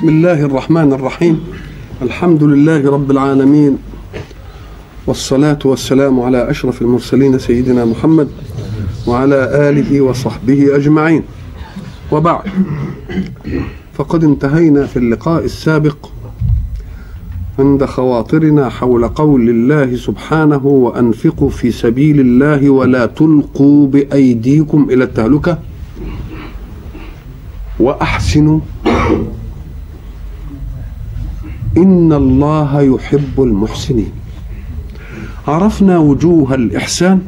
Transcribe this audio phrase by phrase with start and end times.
[0.00, 1.40] بسم الله الرحمن الرحيم
[2.02, 3.78] الحمد لله رب العالمين
[5.06, 8.28] والصلاة والسلام على أشرف المرسلين سيدنا محمد
[9.06, 11.22] وعلى آله وصحبه أجمعين
[12.12, 12.42] وبعد
[13.92, 15.96] فقد انتهينا في اللقاء السابق
[17.58, 25.58] عند خواطرنا حول قول الله سبحانه وأنفقوا في سبيل الله ولا تلقوا بأيديكم إلى التهلكة
[27.80, 28.60] وأحسنوا
[31.76, 34.12] إن الله يحب المحسنين.
[35.48, 37.20] عرفنا وجوه الإحسان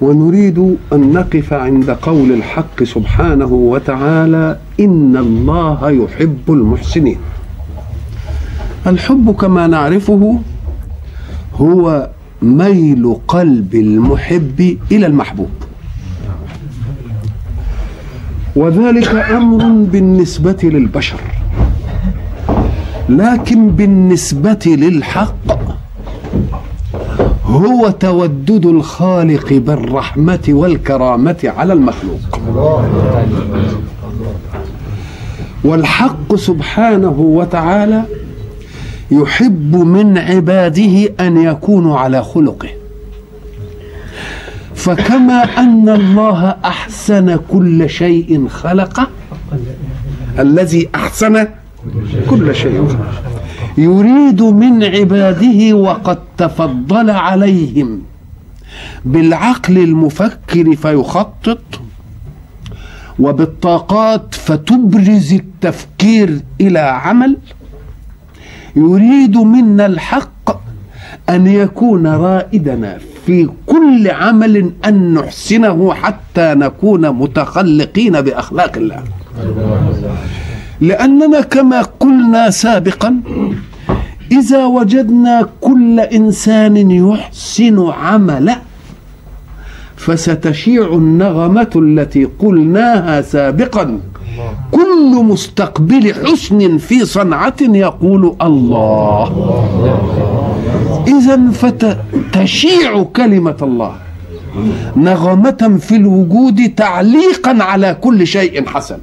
[0.00, 0.58] ونريد
[0.92, 7.16] أن نقف عند قول الحق سبحانه وتعالى إن الله يحب المحسنين.
[8.86, 10.38] الحب كما نعرفه
[11.54, 12.10] هو
[12.42, 15.50] ميل قلب المحب إلى المحبوب.
[18.56, 21.20] وذلك أمر بالنسبة للبشر.
[23.08, 25.58] لكن بالنسبة للحق
[27.44, 32.40] هو تودد الخالق بالرحمة والكرامة على المخلوق.
[35.64, 38.02] والحق سبحانه وتعالى
[39.10, 42.68] يحب من عباده أن يكونوا على خلقه.
[44.74, 49.06] فكما أن الله أحسن كل شيء خلقه
[50.38, 51.48] الذي أحسن
[52.30, 52.96] كل شيء.
[53.78, 58.02] يريد من عباده وقد تفضل عليهم.
[59.04, 61.62] بالعقل المفكر فيخطط
[63.18, 67.36] وبالطاقات فتبرز التفكير إلى عمل.
[68.76, 70.60] يريد منا الحق
[71.28, 79.02] أن يكون رائدنا في كل عمل أن نحسنه حتى نكون متخلقين بأخلاق الله.
[80.80, 83.20] لأننا كما قلنا سابقا
[84.32, 88.56] إذا وجدنا كل إنسان يحسن عمله
[89.96, 94.00] فستشيع النغمة التي قلناها سابقا.
[94.72, 99.24] كل مستقبل حسن في صنعة يقول الله.
[101.08, 103.92] إذا فتشيع كلمة الله.
[104.96, 108.98] نغمة في الوجود تعليقا على كل شيء حسن.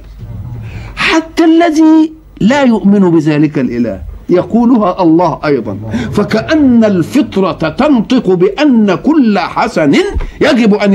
[0.96, 4.00] حتى الذي لا يؤمن بذلك الإله.
[4.28, 5.78] يقولها الله أيضا.
[6.12, 9.94] فكأن الفطرة تنطق بأن كل حسن
[10.40, 10.94] يجب أن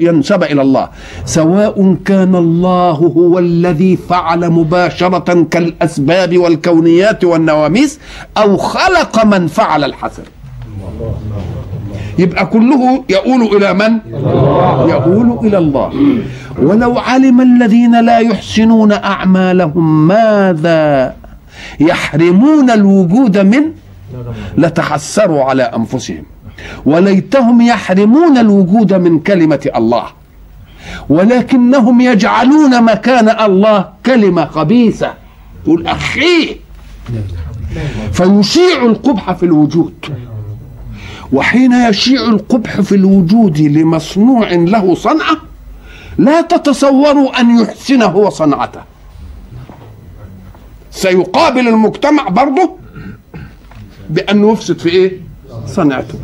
[0.00, 0.88] ينسب, إلى الله.
[1.24, 8.00] سواء كان الله هو الذي فعل مباشرة كالأسباب والكونيات والنواميس
[8.38, 10.22] أو خلق من فعل الحسن.
[12.18, 14.00] يبقى كله يقول إلى من؟
[14.88, 15.90] يقول إلى الله.
[16.62, 21.14] ولو علم الذين لا يحسنون أعمالهم ماذا
[21.80, 23.62] يحرمون الوجود من؟
[24.58, 26.24] لتحسروا على أنفسهم.
[26.86, 30.04] وليتهم يحرمون الوجود من كلمة الله.
[31.08, 35.14] ولكنهم يجعلون مكان الله كلمة خبيثة.
[35.66, 36.56] يقول اخيه
[38.12, 39.94] فيشيع القبح في الوجود.
[41.32, 45.36] وحين يشيع القبح في الوجود لمصنوع له صنعة
[46.18, 48.80] لا تتصوروا أن يحسن هو صنعته
[50.90, 52.76] سيقابل المجتمع برضه
[54.10, 55.20] بانه يفسد في إيه؟
[55.66, 56.14] صنعته.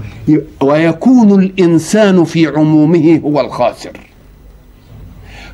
[0.62, 3.92] ويكون الإنسان في عمومه هو الخاسر.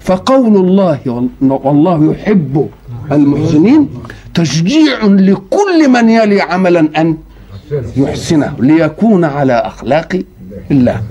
[0.00, 2.68] فقول الله والله يحب
[3.12, 3.88] المحسنين
[4.34, 7.16] تشجيع لكل من يلي عملا أن
[7.96, 10.22] يحسنه ليكون على أخلاق
[10.70, 11.02] الله.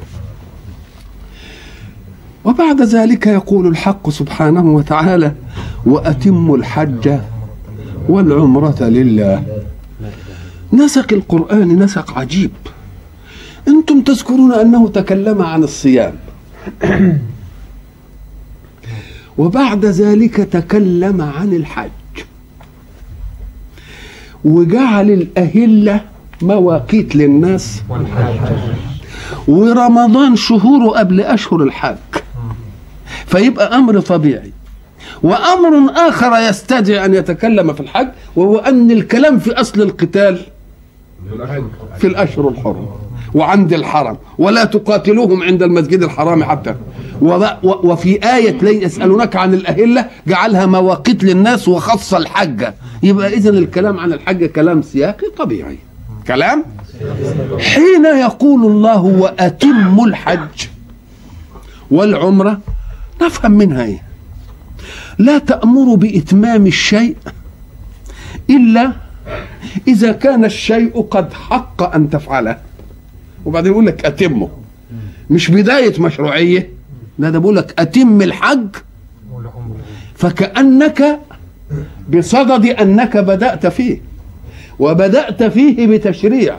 [2.45, 5.31] وبعد ذلك يقول الحق سبحانه وتعالى
[5.85, 7.19] واتموا الحج
[8.09, 9.43] والعمرة لله.
[10.73, 12.51] نسق القرآن نسق عجيب.
[13.67, 16.13] أنتم تذكرون أنه تكلم عن الصيام.
[19.37, 21.89] وبعد ذلك تكلم عن الحج.
[24.45, 27.83] وجعل الأهلة مواقيت للناس.
[29.47, 31.95] ورمضان شهوره قبل أشهر الحج
[33.25, 34.51] فيبقى أمر طبيعي.
[35.23, 40.39] وأمر آخر يستدعي أن يتكلم في الحج وهو أن الكلام في أصل القتال
[41.97, 42.87] في الأشهر الحرم
[43.33, 46.75] وعند الحرم ولا تقاتلوهم عند المسجد الحرام حتى.
[47.63, 52.75] وفي آية لا يسألونك عن الأهلة جعلها مواقيت للناس وخص الحجة.
[53.03, 55.77] يبقى إذن الكلام عن الحج كلام سياقي طبيعي.
[56.27, 56.63] كلام
[57.59, 60.67] حين يقول الله وأتم الحج
[61.91, 62.59] والعمرة
[63.21, 64.03] نفهم منها إيه؟
[65.17, 67.15] لا تأمر بإتمام الشيء
[68.49, 68.93] إلا
[69.87, 72.57] إذا كان الشيء قد حق أن تفعله.
[73.45, 74.49] وبعدين يقول لك أتمه.
[75.29, 76.69] مش بداية مشروعية
[77.19, 78.67] لا ده بيقول لك أتم الحج
[80.15, 81.19] فكأنك
[82.13, 84.01] بصدد أنك بدأت فيه.
[84.79, 86.55] وبدأت فيه بتشريع.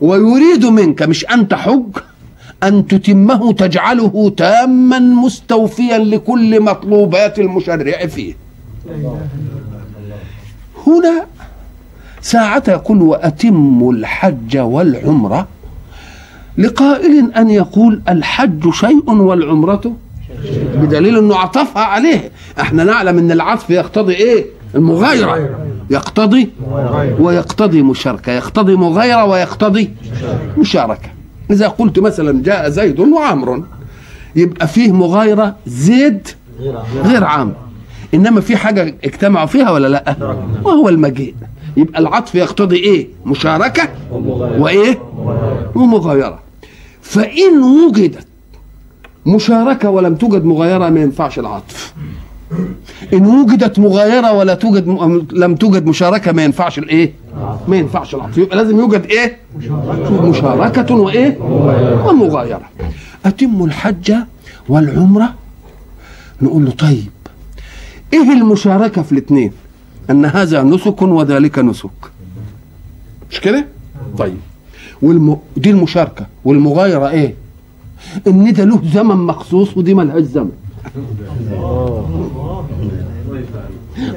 [0.00, 1.82] ويريد منك مش أن تحج
[2.62, 8.34] أن تتمه تجعله تاما مستوفيا لكل مطلوبات المشرع فيه.
[10.86, 11.26] هنا
[12.20, 15.48] ساعة يقول وأتم الحج والعمرة
[16.58, 19.96] لقائل أن يقول الحج شيء والعمرة
[20.74, 22.30] بدليل أنه عطفها عليه.
[22.60, 25.63] إحنا نعلم أن العطف يقتضي إيه؟ المغايرة.
[25.90, 26.50] يقتضي
[27.18, 29.90] ويقتضي مشاركة يقتضي مغايرة ويقتضي
[30.58, 31.08] مشاركة.
[31.50, 33.62] إذا قلت مثلا جاء زيد وعمر
[34.36, 36.28] يبقى فيه مغايرة زيد
[37.04, 37.54] غير عمرو
[38.14, 40.16] إنما في حاجة اجتمعوا فيها ولا لأ؟
[40.64, 41.34] وهو المجيء.
[41.76, 43.88] يبقى العطف يقتضي إيه؟ مشاركة
[44.58, 44.98] وإيه؟
[45.74, 46.38] ومغايرة.
[47.02, 48.26] فإن وجدت
[49.26, 51.94] مشاركة ولم توجد مغايرة ما ينفعش العطف.
[53.12, 55.26] إن وجدت مغايرة ولا توجد م...
[55.32, 57.12] لم توجد مشاركة ما ينفعش الايه
[57.68, 59.36] ما ينفعش العطف يبقى لازم يوجد إيه؟
[60.10, 61.38] مشاركة وإيه؟
[62.06, 62.62] ومغايرة.
[63.24, 64.14] أتم الحج
[64.68, 65.34] والعمرة؟
[66.42, 67.10] نقول له طيب.
[68.12, 69.52] إيه المشاركة في الاثنين؟
[70.10, 71.90] أن هذا نسك وذلك نسك.
[73.30, 73.66] مش كده؟
[74.18, 74.36] طيب.
[75.02, 75.36] والم...
[75.56, 76.26] دي المشاركة.
[76.44, 77.34] والمغايرة إيه؟
[78.26, 80.50] إن ده له زمن مخصوص ودي ملهاش زمن.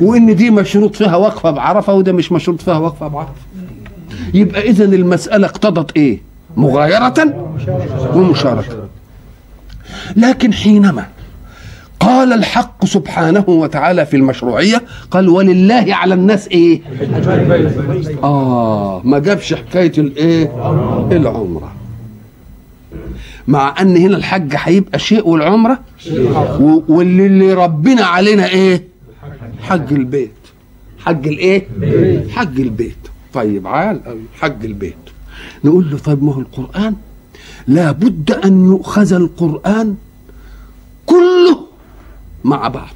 [0.02, 3.32] وإن دي مشروط فيها وقفة بعرفة وده مش مشروط فيها وقفة بعرفة.
[4.34, 6.22] يبقى اذا المسألة اقتضت إيه؟
[6.58, 7.14] مغايرة
[8.16, 8.88] ومشاركة.
[10.16, 11.06] لكن حينما
[12.00, 14.82] قال الحق سبحانه وتعالى في المشروعية
[15.12, 16.82] قال ولله على الناس إيه؟
[18.24, 20.52] آه ما جابش حكاية الإيه؟
[21.12, 21.72] العمرة.
[23.48, 25.80] مع أن هنا الحج هيبقى شيء والعمرة
[26.88, 28.84] واللي اللي ربنا علينا إيه؟
[29.62, 30.32] حج البيت.
[31.00, 31.68] حج الإيه؟
[32.30, 32.98] حج البيت.
[33.34, 34.02] طيب عال
[34.42, 34.96] حج البيت.
[35.64, 36.96] نقول له طيب ما هو القرآن؟
[37.68, 39.96] لابد أن يؤخذ القرآن
[41.06, 41.60] كله
[42.44, 42.94] مع بعض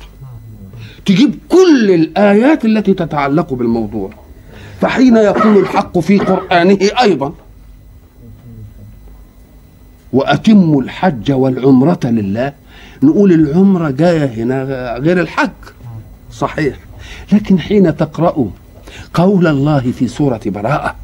[1.05, 4.09] تجيب كل الآيات التي تتعلق بالموضوع.
[4.81, 7.33] فحين يقول الحق في قرآنه أيضا
[10.13, 12.53] وأتموا الحج والعمرة لله.
[13.03, 14.63] نقول العمرة جاية هنا
[14.97, 15.49] غير الحج.
[16.31, 16.75] صحيح.
[17.33, 18.47] لكن حين تقرأوا
[19.13, 20.95] قول الله في سورة براءة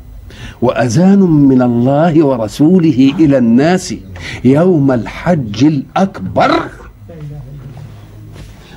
[0.61, 3.95] وأذان من الله ورسوله إلى الناس
[4.43, 6.61] يوم الحج الأكبر.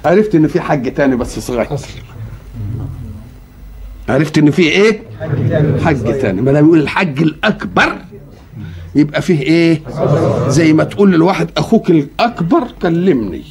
[0.05, 1.69] عرفت ان في حج تاني بس صغير.
[4.09, 5.03] عرفت ان في إيه؟
[5.85, 6.43] حج تاني.
[6.43, 7.99] ما دام يقول الحج الأكبر.
[8.95, 9.81] يبقى فيه إيه؟
[10.49, 13.43] زي ما تقول للواحد أخوك الأكبر كلمني.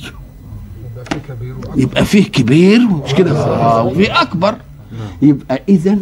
[1.75, 4.55] يبقى فيه كبير مش كده؟ وفي أكبر.
[5.21, 5.97] يبقى اذا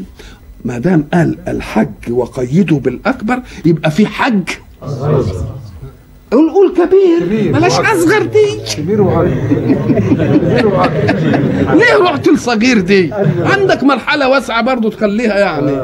[0.65, 4.49] ما دام قال الحج وقيده بالأكبر يبقى في حج
[6.31, 7.51] قول قول كبير.
[7.53, 8.75] بلاش أصغر دي.
[8.77, 11.15] كبير وعريض كبير وعريض
[11.73, 15.77] ليه رحت الصغير دي؟ عندك مرحلة واسعة برضو تخليها يعني.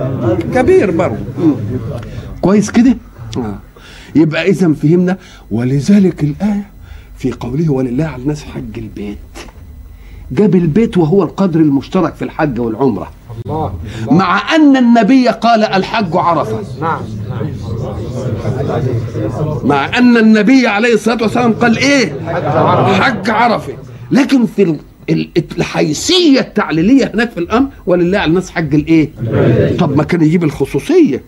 [0.55, 1.15] كبير برضو.
[2.41, 2.97] كويس كده؟
[3.37, 3.59] آه.
[4.15, 5.17] يبقى اذا فهمنا
[5.51, 6.69] ولذلك الآية
[7.17, 9.17] في قوله ولله على الناس حج البيت.
[10.31, 13.11] جاب البيت وهو القدر المشترك في الحج والعمرة.
[13.45, 13.73] الله.
[14.11, 16.59] مع أن النبي قال الحج عرفة.
[16.81, 17.45] نعم نعم.
[19.63, 22.13] مع أن النبي عليه الصلاة والسلام قال إيه؟
[23.01, 23.73] حج عرفة.
[24.11, 29.09] لكن في ال- ال- الحيثية التعليلية هناك في الأمر ولله على الناس حج الإيه؟
[29.79, 31.23] طب ما كان يجيب الخصوصية.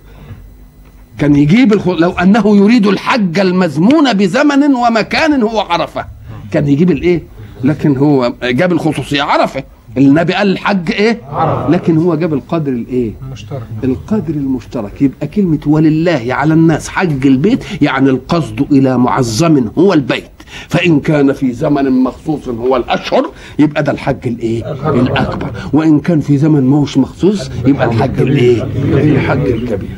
[1.19, 1.87] كان يجيب الخ...
[1.87, 6.05] لو أنه يريد الحج المزمون بزمن ومكان هو عرفة.
[6.51, 7.23] كان يجيب الإيه؟
[7.63, 9.21] لكن هو جاب الخصوصية.
[9.23, 9.63] عرفة.
[9.97, 11.21] النبي قال الحج إيه؟
[11.69, 15.01] لكن هو جاب القدر الإيه؟ مشترك القدر المشترك.
[15.01, 16.89] يبقى كلمة ولله على الناس.
[16.89, 20.29] حج البيت يعني القصد إلى معظم هو البيت.
[20.67, 23.29] فإن كان في زمن مخصوص هو الأشهر
[23.59, 25.51] يبقى ده الحج الإيه؟ الأكبر.
[25.73, 29.89] وإن كان في زمن ما هوش مخصوص يبقى الحج الإيه؟ الحج الكبير.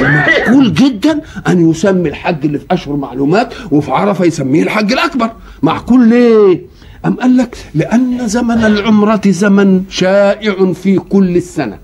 [0.00, 5.30] ومعقول جدا أن يسمي الحج اللي في أشهر معلومات وفي عرفة يسميه الحج الأكبر.
[5.62, 6.60] معقول ليه؟
[7.06, 11.78] أم قال لك؟ لأن زمن العمرة زمن شائع في كل السنة.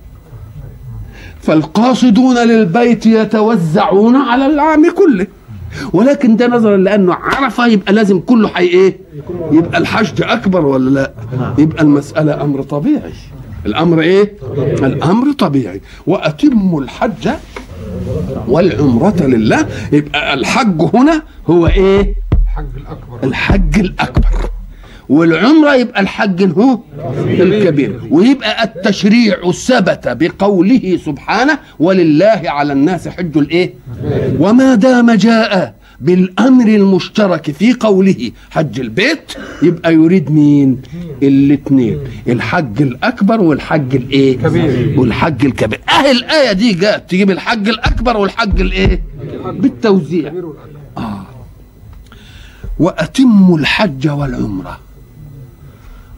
[1.40, 5.26] فالقاصدون للبيت يتوزعون على العام كله.
[5.92, 8.96] ولكن ده نظرا لأنه عرفة يبقى لازم كله حي إيه؟
[9.52, 11.12] يبقى الحشد أكبر ولا لا؟
[11.58, 13.12] يبقى المسألة أمر طبيعي.
[13.66, 15.80] الأمر إيه؟ الأمر طبيعي.
[16.06, 17.28] واتموا الحج
[18.48, 19.66] والعمرة لله.
[19.92, 23.18] يبقى الحج هنا هو إيه؟ الحج الأكبر.
[23.24, 24.50] الحج الأكبر.
[25.08, 26.78] والعمرة يبقى الحج هو
[27.28, 28.00] الكبير.
[28.10, 33.74] ويبقى التشريع ثبت بقوله سبحانه ولله على الناس حج الإيه؟
[34.38, 39.32] وما دام جاء بالأمر المشترك في قوله حج البيت
[39.62, 40.82] يبقى يريد مين؟
[41.22, 44.38] الاثنين الحج الأكبر والحج الإيه.
[44.98, 45.80] والحج الكبير.
[45.88, 49.02] آه الآية دي جاءت تجيب الحج الأكبر والحج الإيه؟
[49.46, 50.32] بالتوزيع.
[50.32, 51.24] والأكبر.
[52.78, 54.78] وأتموا الحج والعمرة.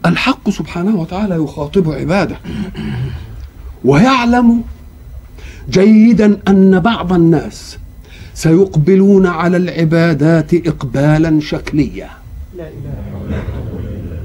[0.05, 2.37] الحق سبحانه وتعالى يخاطب عباده.
[3.85, 4.63] ويعلم
[5.69, 7.77] جيدا أن بعض الناس
[8.35, 12.09] سيقبلون على العبادات إقبالا شكليا.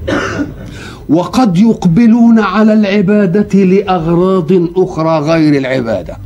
[1.09, 6.17] وقد يقبلون على العبادة لأغراض أخرى غير العبادة.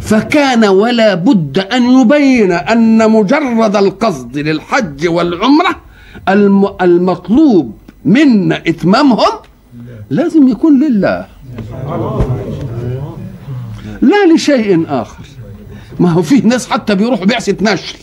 [0.00, 5.76] فكان ولا بد أن يبين أن مجرد القصد للحج والعمرة
[6.28, 7.72] الم- المطلوب
[8.04, 9.32] منا إتمامهم
[10.10, 11.26] لازم يكون لله.
[14.02, 15.24] لا لشيء آخر.
[16.00, 17.98] ما هو فيه ناس حتى بيروحوا بعثة نشل.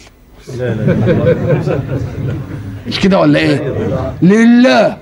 [2.87, 3.73] مش كده ولا إيه؟
[4.21, 4.97] لله.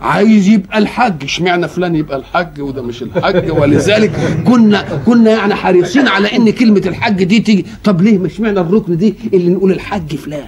[0.00, 4.10] عايز يبقى الحج اشمعنى فلان يبقى الحج وده مش الحج ولذلك
[4.46, 7.66] كنا كنا يعني حريصين على إن كلمة الحج دي تيجي.
[7.84, 10.44] طب ليه مش معنى الركن دي اللي نقول الحج فلان؟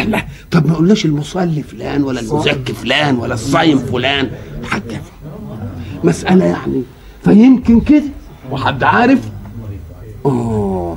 [0.00, 4.30] الله طب ما قلناش المصلي فلان ولا المزكي فلان ولا الصايم فلان.
[4.64, 4.82] حج
[6.04, 6.82] مسألة يعني.
[7.24, 8.02] فيمكن كده.
[8.50, 9.18] وحد عارف
[10.26, 10.96] آه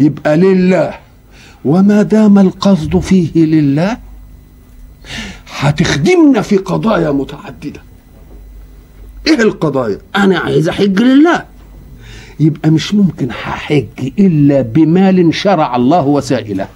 [0.00, 0.94] يبقى لله.
[1.64, 3.96] وما دام القصد فيه لله
[5.58, 7.80] هتخدمنا في قضايا متعددة.
[9.26, 11.44] إيه القضايا؟ أنا عايز أحج لله.
[12.40, 13.86] يبقى مش ممكن هحج
[14.18, 16.68] إلا بمال شرع الله وسائله.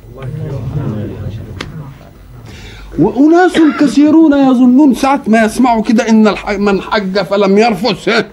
[2.99, 8.27] وأناس كثيرون يظنون ساعه ما يسمعوا كده إن الح- من حج فلم يرفث إيه؟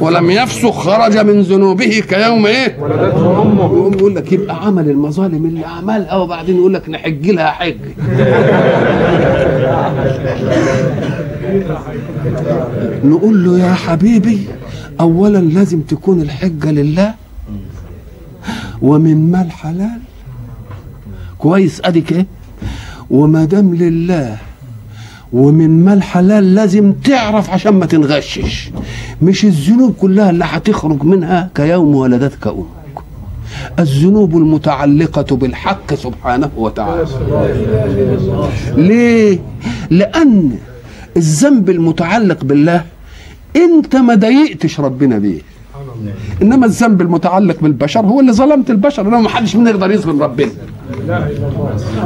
[0.00, 5.64] ولم يفسق خرج من ذنوبه كيوم إيه؟ ولدته يقوم يقول لك يبقى عمل المظالم اللي
[5.64, 7.76] عملها وبعدين يقول لك نحج لها حج.
[13.04, 14.46] نقول له يا حبيبي
[15.00, 17.14] اولا لازم تكون الحجة لله
[18.82, 20.00] ومن مال حلال.
[21.38, 22.26] كويس أديك إيه؟
[23.10, 24.36] وما دام لله
[25.32, 28.70] ومن مال حلال لازم تعرف عشان ما تنغشش.
[29.22, 32.66] مش الذنوب كلها اللي هتخرج منها كيوم ولدتك أمك.
[33.78, 37.06] الذنوب المتعلقة بالحق سبحانه وتعالى.
[38.76, 39.38] ليه؟
[39.90, 40.50] لأن
[41.16, 42.84] الذنب المتعلق بالله
[43.56, 45.40] أنت ما ضايقتش ربنا بيه.
[46.42, 50.50] إنما الذنب المتعلق بالبشر هو اللي ظلمت البشر إنما ما حدش منا يقدر يظلم ربنا.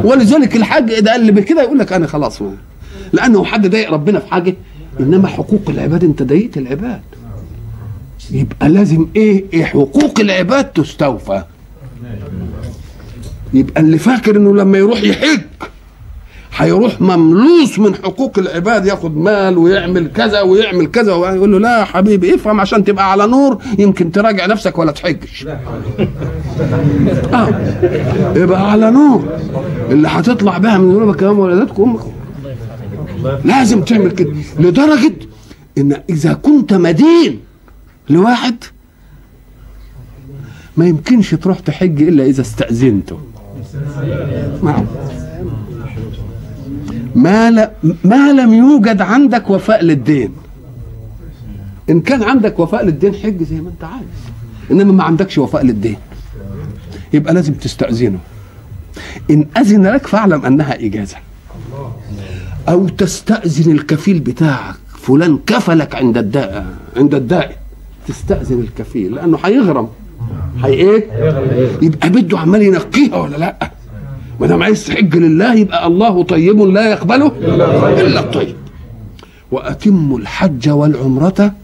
[0.04, 2.56] ولذلك الحاج ده اللي بكده يقول لك أنا خلاص ما.
[3.12, 4.54] لأنه حد ضايق ربنا في حاجة.
[5.00, 7.00] إنما حقوق العباد أنت ضايقت العباد.
[8.30, 11.42] يبقى لازم إيه, إيه حقوق العباد تستوفى.
[13.54, 15.40] يبقى اللي فاكر إنه لما يروح يحج
[16.56, 21.84] هيروح مملوس من حقوق العباد ياخد مال ويعمل كذا ويعمل كذا ويقول له لا يا
[21.84, 25.46] حبيبي افهم عشان تبقى على نور يمكن تراجع نفسك ولا تحجش
[27.32, 27.49] آه.
[28.37, 29.25] يبقى على نور.
[29.90, 32.00] اللي هتطلع بها من ذنوبك يوم ولدتك أمك
[33.44, 35.14] لازم تعمل كده لدرجة
[35.78, 37.40] إن إذا كنت مدين
[38.11, 38.56] لواحد
[40.76, 43.18] ما يمكنش تروح تحج إلا إذا استأذنته.
[44.62, 44.84] نعم.
[47.14, 47.68] ما ل...
[48.04, 50.30] ما لم يوجد عندك وفاء للدين.
[51.90, 54.04] إن كان عندك وفاء للدين حج زي ما أنت عايز.
[54.71, 55.97] إنما ما عندكش وفاء للدين.
[57.12, 58.18] يبقى لازم تستأذنه.
[59.30, 61.16] إن أذن لك فاعلم أنها إجازة.
[62.68, 64.75] أو تستأذن الكفيل بتاعك.
[64.88, 66.66] فلان كفلك عند الداء
[66.97, 67.56] عند الداء.
[68.09, 69.88] تستأذن الكفيل لأنه هيغرم.
[70.64, 71.06] هي إيه؟
[71.83, 73.71] يبقى بده عمال ينقيها ولا لأ؟
[74.40, 77.26] ما دام عايز تحج لله يبقى الله طيب لا يقبله
[78.00, 78.56] إلا الطيب.
[79.50, 81.54] واتموا الحج والعمرة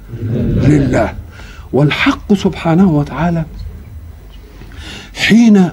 [0.68, 1.14] لله.
[1.72, 3.44] والحق سبحانه وتعالى
[5.14, 5.68] حين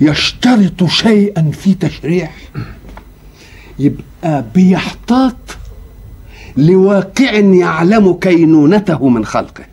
[0.00, 2.30] يشترط شيئا في تشريع
[3.78, 5.36] يبقى بيحتاط
[6.56, 9.64] لواقع يعلم كينونته من خلقه.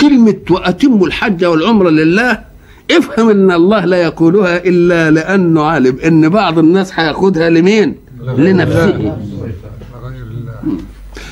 [0.00, 2.53] كلمة وأتم الحج والعمرة لله
[2.90, 7.94] افهم إن الله لا يقولها إلا لأنه عالم إن بعض الناس هياخدها لمين؟
[8.38, 9.16] لنفسه.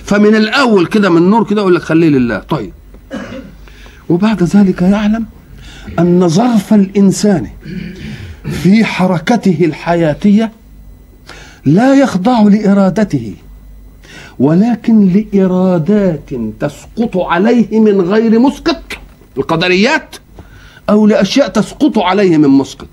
[0.04, 2.38] فمن الأول كده من النور كده يقول لك خليه لله.
[2.38, 2.72] طيب.
[4.08, 5.24] وبعد ذلك يعلم
[5.98, 7.46] أن ظرف الإنسان
[8.44, 10.52] في حركته الحياتية
[11.64, 13.34] لا يخضع لإرادته
[14.38, 16.30] ولكن لإرادات
[16.60, 18.82] تسقط عليه من غير مسقط.
[19.36, 20.16] القدريات
[20.90, 22.88] أو لأشياء تسقط عليه من مسقط.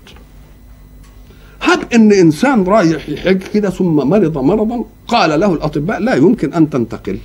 [1.62, 6.70] هب إن إنسان رايح يحج كده ثم مرض مرضا قال له الأطباء لا يمكن أن
[6.70, 7.18] تنتقل.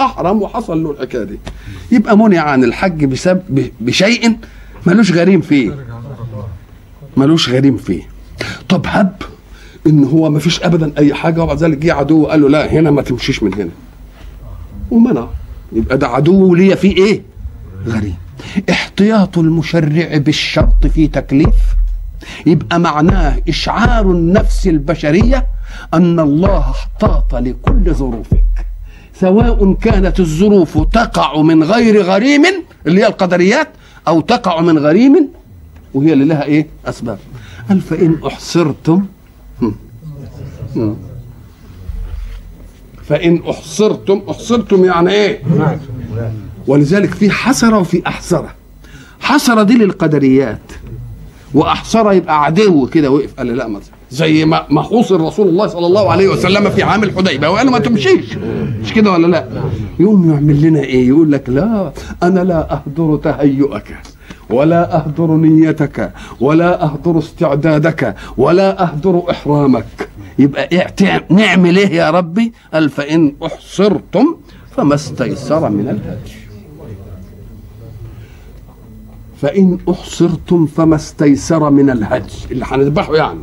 [0.00, 1.38] أحرم وحصل له الحكاية دي.
[1.92, 4.36] يبقى منع عن الحج بسبب بشيء
[4.86, 5.76] ملوش غريم فيه.
[7.16, 8.02] ملوش غريم فيه.
[8.68, 9.22] طب هب
[9.86, 12.90] إن هو ما فيش ابدا أي حاجة وبعد ذلك جه عدو قال له لا هنا
[12.90, 13.70] ما تمشيش من هنا.
[14.90, 15.28] ومنع.
[15.72, 17.22] يبقى ده عدو ليا فيه إيه؟
[17.86, 18.14] غريم.
[18.70, 21.54] احتياط المشرع بالشرط في تكليف.
[22.46, 25.46] يبقى معناه إشعار النفس البشرية
[25.94, 28.44] أن الله احتاط لكل ظروفك
[29.14, 32.42] سواء كانت الظروف تقع من غير غريم
[32.86, 33.68] اللي هي القدريات
[34.08, 35.28] أو تقع من غريم
[35.94, 37.18] وهي اللي لها إيه؟ أسباب.
[37.68, 37.82] قال
[39.62, 39.76] هم.
[40.76, 40.96] هم.
[43.04, 45.42] فإن أحصرتم أحصرتم يعني إيه؟
[46.68, 48.54] ولذلك في حسرة وفي أحسرة.
[49.20, 50.72] حسرة دي للقدريات.
[51.54, 53.34] وأحسرة يبقى عدو كده وقف.
[53.38, 57.02] قال لا ما زي ما ما حوصر رسول الله صلى الله عليه وسلم في عام
[57.04, 58.36] الحديبيه وقال ما تمشيش.
[58.82, 59.48] مش كده ولا لا؟
[60.00, 63.96] يقوم يعمل لنا إيه؟ يقول لك لا أنا لا أهدر تهيؤك
[64.50, 70.08] ولا أهدر نيتك ولا أهدر استعدادك ولا أهدر إحرامك.
[70.38, 74.36] يبقى إيه نعمل إيه يا ربي؟ قال فإن أحصرتم
[74.76, 76.47] فما استيسر من الهدي.
[79.40, 83.40] فإن أحصرتم فما استيسر من الهدي اللي هنذبحه يعني.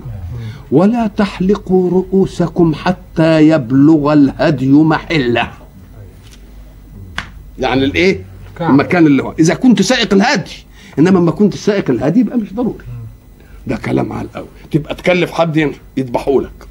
[0.72, 5.52] ولا تحلقوا رؤوسكم حتى يبلغ الهدي محله.
[7.60, 8.24] يعني الإيه.
[8.62, 9.34] المكان اللي هو.
[9.40, 10.52] إذا كنت سائق الهدي
[11.00, 12.86] إنما ما كنت سائق الهدي يبقى مش ضروري.
[13.68, 14.48] ده كلام على الأول.
[14.72, 16.68] تبقى تكلف حد يذبحه لك.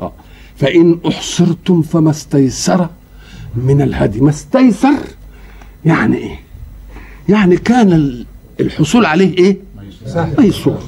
[0.00, 0.12] آه.
[0.56, 2.88] فإن أحصرتم فما استيسر
[3.56, 4.20] من الهدي.
[4.20, 4.94] ما استيسر
[5.84, 6.40] يعني إيه؟
[7.28, 8.26] يعني كان ال-
[8.60, 9.56] الحصول عليه إيه؟
[10.38, 10.78] ميسور.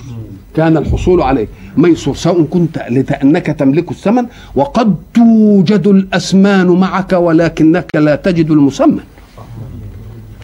[0.56, 8.16] كان الحصول عليه ميسور سواء كنت لأنك تملك الثمن وقد توجد الأسمان معك ولكنك لا
[8.16, 9.00] تجد المسمى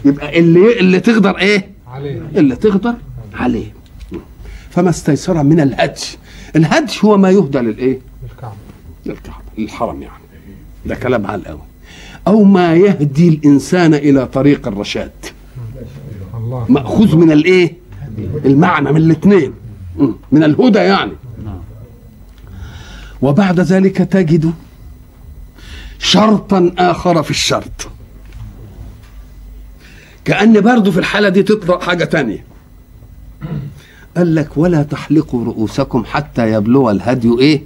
[0.05, 2.21] يبقى اللي اللي تقدر إيه؟ عليه.
[2.35, 2.93] اللي تقدر
[3.33, 3.73] عليه.
[4.69, 6.01] فما استيسر من الهدي
[6.55, 7.99] الهدي هو ما يهدى للإيه؟
[8.31, 8.53] الكعب
[9.05, 10.23] للكعبة للحرم يعني.
[10.85, 11.59] ده كلام على الأول
[12.27, 15.11] أو ما يهدي الإنسان إلى طريق الرشاد.
[16.45, 16.65] الله.
[16.69, 17.73] مأخوذ من الإيه؟
[18.45, 19.53] المعنى من الاثنين.
[20.31, 21.11] من الهدى يعني.
[23.21, 24.53] وبعد ذلك تجد
[25.99, 27.87] شرطا آخر في الشرط.
[30.25, 32.43] كأن برضه في الحالة دي تطرأ حاجة تانية.
[34.17, 37.63] قال لك ولا تحلقوا رؤوسكم حتى يبلغ الهدي إيه؟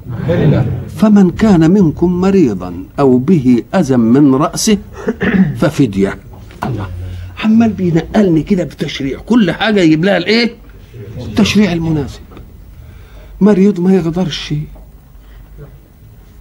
[0.97, 4.77] فمن كان منكم مريضا أو به أذى من رأسه
[5.57, 6.19] ففدية.
[7.39, 9.19] عمال بينقلني كده بتشريع.
[9.19, 10.55] كل حاجة يجيب لها الإيه؟
[11.19, 12.19] التشريع المناسب.
[13.41, 14.53] مريض ما يقدرش.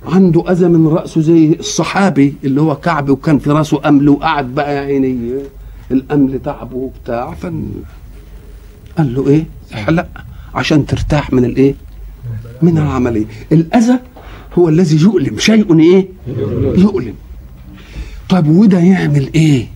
[0.07, 4.75] عنده اذى من رأسه زي الصحابي اللي هو كعب وكان في راسه أمل وقعد بقى
[4.77, 5.33] يا عيني.
[5.91, 7.35] الأمل تعبه وبتاع.
[7.35, 7.69] فن
[8.99, 10.09] قال له إيه؟ احلق
[10.55, 11.75] عشان ترتاح من الإيه؟
[12.63, 13.27] من العملية.
[13.53, 13.99] الأذى
[14.59, 15.39] هو الذي يؤلم.
[15.39, 16.09] شيء إيه؟
[16.79, 17.15] يؤلم.
[18.29, 19.67] طيب وده يعمل إيه؟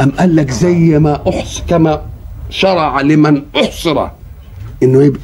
[0.00, 2.02] أم قال لك زي ما احص كما
[2.50, 4.08] شرع لمن أحصر؟
[4.82, 5.20] إنه يبقى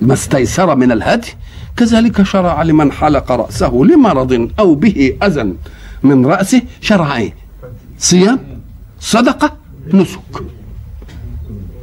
[0.00, 1.28] ما استيسر من الهدي.
[1.76, 5.54] كذلك شرع لمن حلق رأسه لمرض أو به أذى
[6.02, 6.62] من رأسه.
[6.80, 7.34] شرع إيه؟
[7.98, 8.38] صيام
[9.00, 9.56] صدقة
[9.92, 10.42] نسك.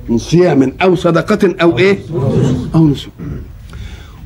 [0.10, 2.00] من صيام أو صدقة أو إيه؟
[2.76, 3.10] أو نسك.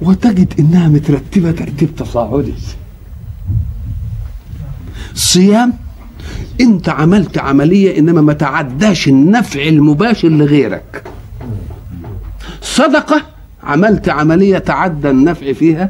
[0.02, 2.54] وتجد إنها مترتبة ترتيب تصاعدي.
[5.14, 5.74] الصيام
[6.62, 11.04] انت عملت عملية انما ما تعداش النفع المباشر لغيرك.
[12.62, 13.22] صدقة
[13.64, 15.90] عملت عملية تعدى النفع فيها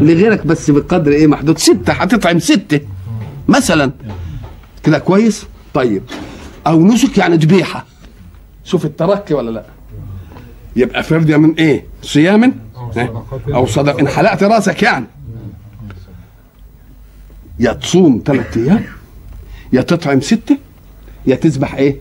[0.00, 2.80] لغيرك بس بقدر إيه محدود؟ ستة هتطعم ستة
[3.48, 3.92] مثلا.
[4.84, 6.02] كده كويس؟ طيب.
[6.66, 7.86] أو نسك يعني ذبيحة.
[8.64, 9.64] شوف التركي ولا لا؟
[10.76, 12.54] يبقى فردية من إيه؟ صيام.
[13.54, 15.06] أو صدق إن حلقت راسك يعني.
[17.60, 18.84] يا تصوم ثلاث أيام.
[19.72, 20.58] يا تطعم ستة
[21.26, 21.96] يا تذبح إيه؟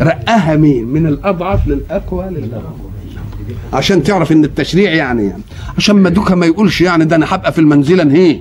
[0.00, 2.88] رقاها مين؟ من الأضعف للأقوى للأقوى.
[3.72, 5.42] عشان تعرف إن التشريع يعني, يعني.
[5.76, 8.40] عشان دوكا ما يقولش يعني ده أنا هبقى في المنزلة هي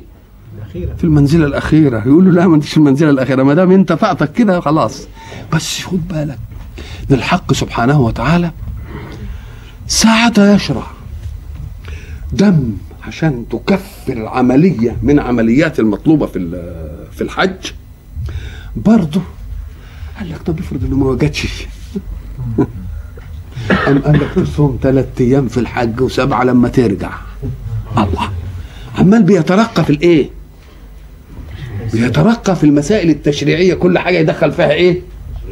[0.97, 2.03] في المنزلة الأخيرة.
[2.07, 3.43] يقول له لا ما أنتش في المنزلة الأخيرة.
[3.43, 5.07] ما دام أنت فاتك كده خلاص.
[5.53, 6.39] بس خد بالك
[7.10, 8.51] ده الحق سبحانه وتعالى
[9.88, 10.88] ساعة يشرع.
[12.33, 12.73] دم
[13.07, 16.39] عشان تكفر عملية من عمليات المطلوبة في
[17.12, 17.71] في الحج.
[18.85, 19.21] برضه
[20.19, 21.67] قال لك طب افرض إنه ما وجدش
[23.85, 27.11] قام قال لك تصوم ثلاث أيام في الحج وسبعة لما ترجع
[27.97, 28.31] الله
[28.97, 30.29] عمال بيترقى في الإيه؟
[31.93, 35.01] بيترقى في المسائل التشريعية كل حاجة يدخل فيها إيه؟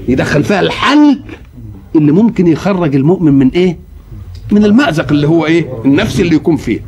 [0.07, 1.21] يدخل فيها الحل
[1.95, 3.77] اللي ممكن يخرج المؤمن من إيه؟
[4.51, 6.79] من المأزق اللي هو إيه؟ النفس اللي يكون فيه.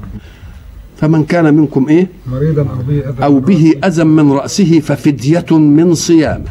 [0.97, 2.67] فمن كان منكم إيه؟ مريضا
[3.23, 6.45] أو به أذى من رأسه ففدية من صيام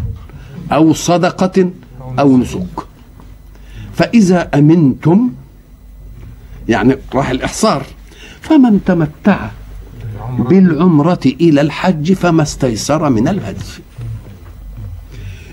[0.73, 1.71] أو صدقة
[2.19, 2.87] أو نسك.
[3.95, 5.31] فإذا أمنتم
[6.69, 7.87] يعني راح الإحصار
[8.41, 9.51] فمن تمتع
[10.39, 13.65] بالعمرة إلى الحج فما استيسر من الهدي.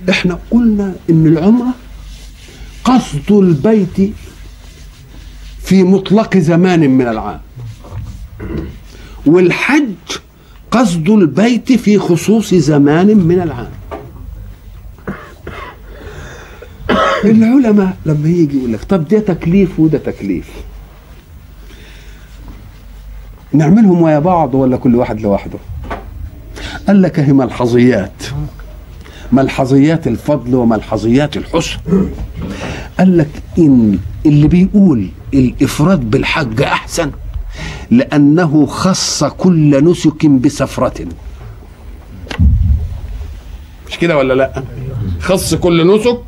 [0.10, 1.73] إحنا قلنا إن العمرة
[2.84, 4.13] قصد البيت
[5.60, 7.39] في مطلق زمان من العام.
[9.25, 9.93] والحج
[10.71, 13.71] قصد البيت في خصوص زمان من العام.
[17.25, 20.49] العلماء لما يجي يقول لك طب ده تكليف وده تكليف.
[23.53, 25.59] نعملهم ويا بعض ولا كل واحد لوحده؟
[26.88, 28.23] قال لك هي ملحظيات
[29.31, 31.77] ملحظيات الفضل وملحظيات الحسن.
[32.99, 37.12] قال لك إن اللي بيقول الإفراد بالحج أحسن.
[37.97, 41.06] لأنه خص كل نسك بسفرة
[43.89, 44.63] مش كده ولا لأ؟
[45.21, 46.19] خص كل نسك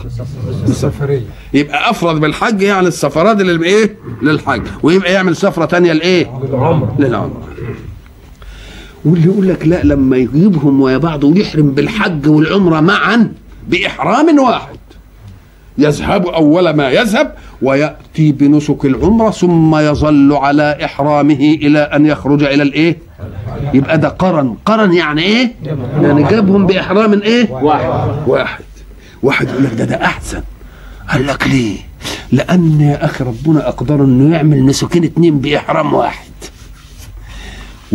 [0.67, 1.21] السفريه
[1.53, 4.61] يبقى افرض بالحج يعني السفرات اللي إيه؟ للحج.
[4.83, 6.95] ويبقى يعمل سفره تانية لإيه؟ للعمرة.
[6.99, 7.47] للعمرة.
[9.05, 13.31] واللي يقول لك لأ لما يجيبهم ويا بعض ويحرم بالحج والعمرة معا
[13.67, 14.75] بإحرام واحد.
[15.77, 22.63] يذهب أول ما يذهب ويأتي بنسك العمره ثم يظل على إحرامه إلى أن يخرج إلى
[22.63, 22.97] الإيه؟
[23.73, 24.55] يبقى ده قرن.
[24.65, 25.51] قرن يعني إيه؟
[26.01, 28.63] يعني جابهم بإحرام إيه؟ واحد واحد.
[29.23, 30.41] واحد يقول لك ده ده أحسن.
[31.09, 31.77] قال لك ليه؟
[32.31, 36.25] لأن يا أخي ربنا أقدر إنه يعمل نسكين اتنين بإحرام واحد.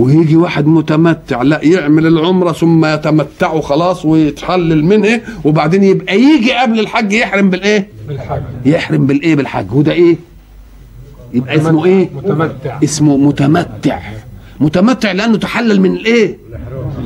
[0.00, 6.80] ويجي واحد متمتع لا يعمل العمرة ثم يتمتع خلاص ويتحلل منه وبعدين يبقى يجي قبل
[6.80, 8.42] الحج يحرم بالإيه؟ بالحج.
[8.64, 9.72] يحرم بالإيه؟ بالحج.
[9.72, 10.16] وده إيه؟
[11.34, 12.78] يبقى اسمه إيه؟ متمتع.
[12.84, 14.00] اسمه متمتع.
[14.60, 16.38] متمتع لأنه تحلل من الإيه؟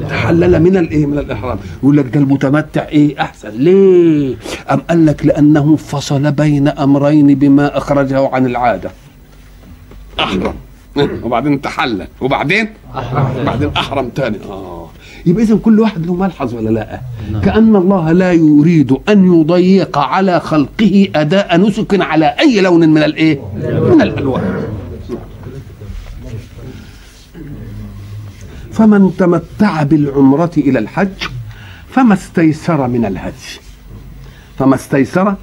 [0.09, 1.59] تحلل من الإيه؟ من الإحرام.
[1.83, 3.51] يقول لك ده المتمتع إيه؟ أحسن.
[3.51, 4.35] ليه؟
[4.71, 8.91] أم قال لك لأنه فصل بين أمرين بما أخرجه عن العادة.
[10.21, 10.55] أحرم.
[11.25, 12.07] وبعدين تحلل.
[12.21, 12.69] وبعدين؟
[13.47, 14.91] بعدين احرم تاني آه.
[15.27, 17.01] يبقى اذا كل واحد له ملحظ ولا لا؟
[17.41, 23.41] كأن الله لا يريد أن يضيق على خلقه أداء نسك على أي لون من الإيه؟
[23.95, 24.63] من الألوان.
[28.73, 31.09] فمن تمتع بالعمرة إلى الحج
[31.91, 33.61] فما استيسر من الهدي.
[34.59, 35.35] فما استيسر؟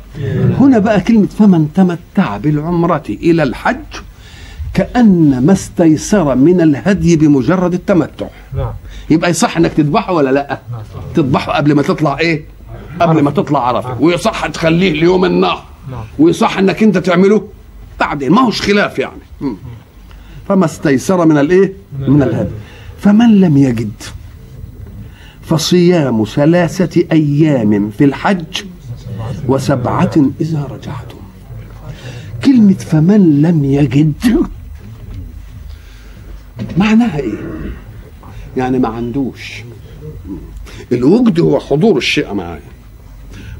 [0.59, 3.77] هنا بقى كلمة فمن تمتع بالعمرة إلى الحج
[4.73, 8.27] كأن ما استيسر من الهدي بمجرد التمتع.
[8.55, 8.73] نعم.
[9.09, 10.59] يبقى يصح إنك تذبحه ولا لأ؟
[11.15, 12.45] تذبحه قبل ما تطلع إيه؟
[12.99, 14.01] قبل ما تطلع عرفة.
[14.01, 16.03] ويصح تخليه ليوم النحر نعم.
[16.19, 17.47] ويصح إنك أنت تعمله
[17.99, 18.31] بعدين.
[18.31, 19.21] ما هوش خلاف يعني.
[20.47, 22.51] فما استيسر من الإيه؟ من الهدي.
[22.99, 23.91] فمن لم يجد
[25.41, 28.63] فصيام ثلاثة أيام في الحج
[29.47, 31.17] وسبعة إذا رجعتم.
[32.45, 34.13] كلمة فمن لم يجد
[36.77, 37.33] معناها إيه؟
[38.57, 39.63] يعني ما عندوش.
[40.91, 42.61] الوجد هو حضور الشيء معايا.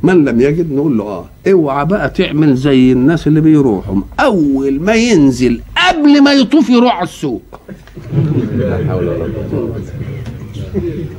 [0.04, 1.26] من لم يجد نقول له آه.
[1.52, 4.02] اوعى بقى تعمل زي الناس اللي بيروحوا.
[4.20, 7.42] أول ما ينزل قبل ما يطوف يروح على السوق.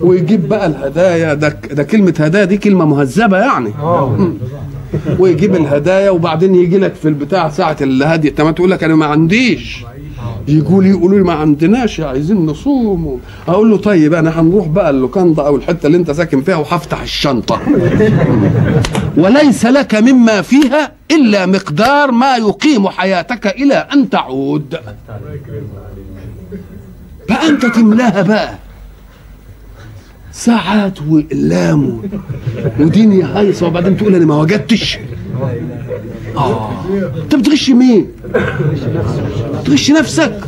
[0.01, 1.35] ويجيب بقى الهدايا.
[1.35, 3.73] ده ده كلمة هدايا دي كلمة مهذبة يعني.
[5.19, 8.35] ويجيب الهدايا وبعدين يجي لك في البتاع ساعة الهدي.
[8.39, 9.85] ما تقول لك أنا ما عنديش.
[10.49, 13.21] يقول يقولوا لي ما عندناش عايزين نصوم.
[13.49, 17.61] أقول له طيب أنا هنروح بقى اللوكاندا أو الحتة اللي أنت ساكن فيها وهفتح الشنطة.
[19.17, 24.77] وليس لك مما فيها إلا مقدار ما يقيم حياتك إلى أن تعود.
[27.29, 28.55] فأنت تملاها بقى.
[30.33, 32.03] ساعات واقلام
[32.81, 34.99] ودنيا هايصة وبعدين تقول أنا ما وجدتش.
[36.37, 36.85] آه.
[37.23, 38.07] انت بتغش مين؟
[39.65, 40.41] تغش نفسك.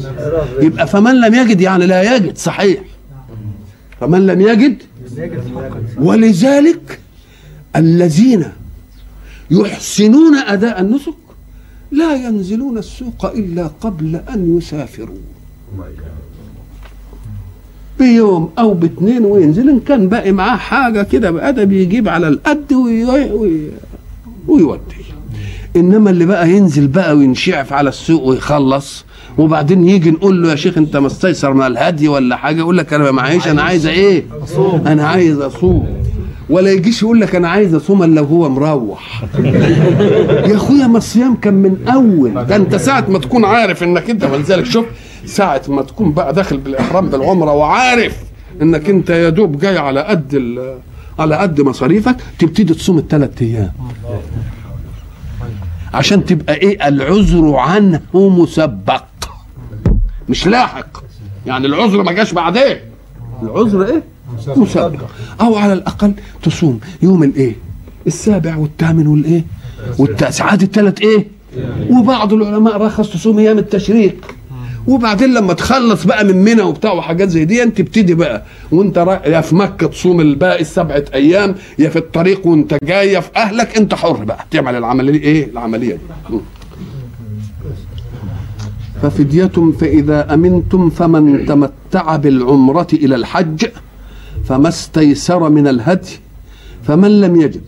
[0.60, 2.80] يبقى فمن لم يجد يعني لا يجد صحيح.
[4.00, 4.82] فمن لم يجد
[5.98, 6.98] ولذلك
[7.76, 8.44] الذين
[9.50, 11.14] يحسنون أداء النسك
[11.90, 15.16] لا ينزلون السوق إلا قبل أن يسافروا.
[17.98, 23.04] بيوم أو باثنين وينزل إن كان باقي معاه حاجة كده بأدب يجيب على القد وي-
[23.04, 23.70] وي-
[24.48, 25.04] ويودي.
[25.76, 29.04] إنما اللي بقى ينزل بقى وينشعف على السوق ويخلص
[29.38, 33.04] وبعدين يجي نقول له يا شيخ أنت مستيسر من الهدي ولا حاجة يقول لك أنا
[33.04, 34.24] ما معيش أنا عايز إيه؟
[34.87, 35.87] أنا عايز أصوم.
[36.50, 39.24] ولا يجيش يقول لك أنا عايز أصوم إلا وهو مروح.
[40.50, 42.46] يا أخويا ما الصيام كان من أول.
[42.46, 44.87] ده أنت ساعة ما تكون عارف إنك أنت ولذلك شوف
[45.26, 48.16] ساعة ما تكون بقى داخل بالإحرام بالعمرة وعارف
[48.62, 50.35] إنك أنت يا دوب جاي على قد
[51.18, 53.72] على قد مصاريفك تبتدي تصوم الثلاث أيام.
[55.94, 59.05] عشان تبقى إيه؟ العذر عنه مسبق.
[60.29, 61.03] مش لاحق.
[61.46, 62.77] يعني العذر ما جاش بعدين.
[63.42, 64.03] العذر إيه؟
[64.57, 65.00] مسبق.
[65.40, 67.57] أو على الأقل تصوم يوم الإيه؟
[68.07, 69.44] السابع والثامن والإيه؟
[69.98, 70.44] والتاسع.
[70.44, 71.27] عاد الثلاث إيه؟
[71.90, 74.33] وبعض العلماء رخص تصوم أيام التشريق.
[74.86, 78.42] وبعدين لما تخلص بقى من منى وبتاع وحاجات زي دي تبتدي بقى
[78.72, 79.26] وانت را...
[79.28, 83.94] يا في مكة تصوم الباقي السبعة أيام يا في الطريق وانت جاي في أهلك انت
[83.94, 85.94] حر بقى تعمل العملية إيه العملية
[86.30, 86.38] دي.
[89.02, 93.66] ففدية فإذا أمنتم فمن تمتع بالعمرة إلى الحج
[94.44, 96.18] فما استيسر من الهدي
[96.82, 97.62] فمن لم يجد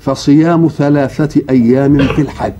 [0.00, 2.52] فصيام ثلاثة أيام في الحج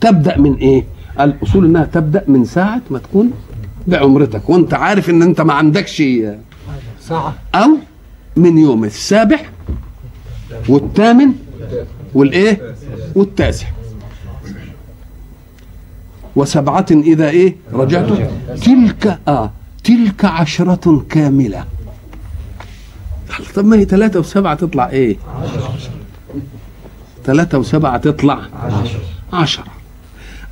[0.00, 0.84] تبدأ من إيه؟
[1.20, 3.30] الأصول إنها تبدأ من ساعة ما تكون
[3.86, 6.02] بعمرتك وأنت عارف إن أنت ما عندكش
[7.00, 7.34] ساعة.
[7.54, 7.68] أو
[8.36, 9.40] من يوم السابع
[10.68, 11.32] والثامن
[12.14, 12.74] والإيه؟
[13.14, 13.66] والتاسع.
[16.36, 18.16] وسبعة إذا إيه؟ رجعتم
[18.62, 19.50] تلك آه
[19.84, 21.64] تلك عشرة كاملة.
[23.54, 25.16] طب ما هي ثلاثة وسبعة تطلع إيه؟
[27.24, 28.40] ثلاثة وسبعة تطلع
[29.32, 29.71] عشرة.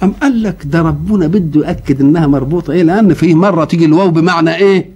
[0.03, 4.11] أم قال لك ده ربنا بده يأكد إنها مربوطة؟ إيه لأن في مرة تيجي الواو
[4.11, 4.91] بمعنى إيه؟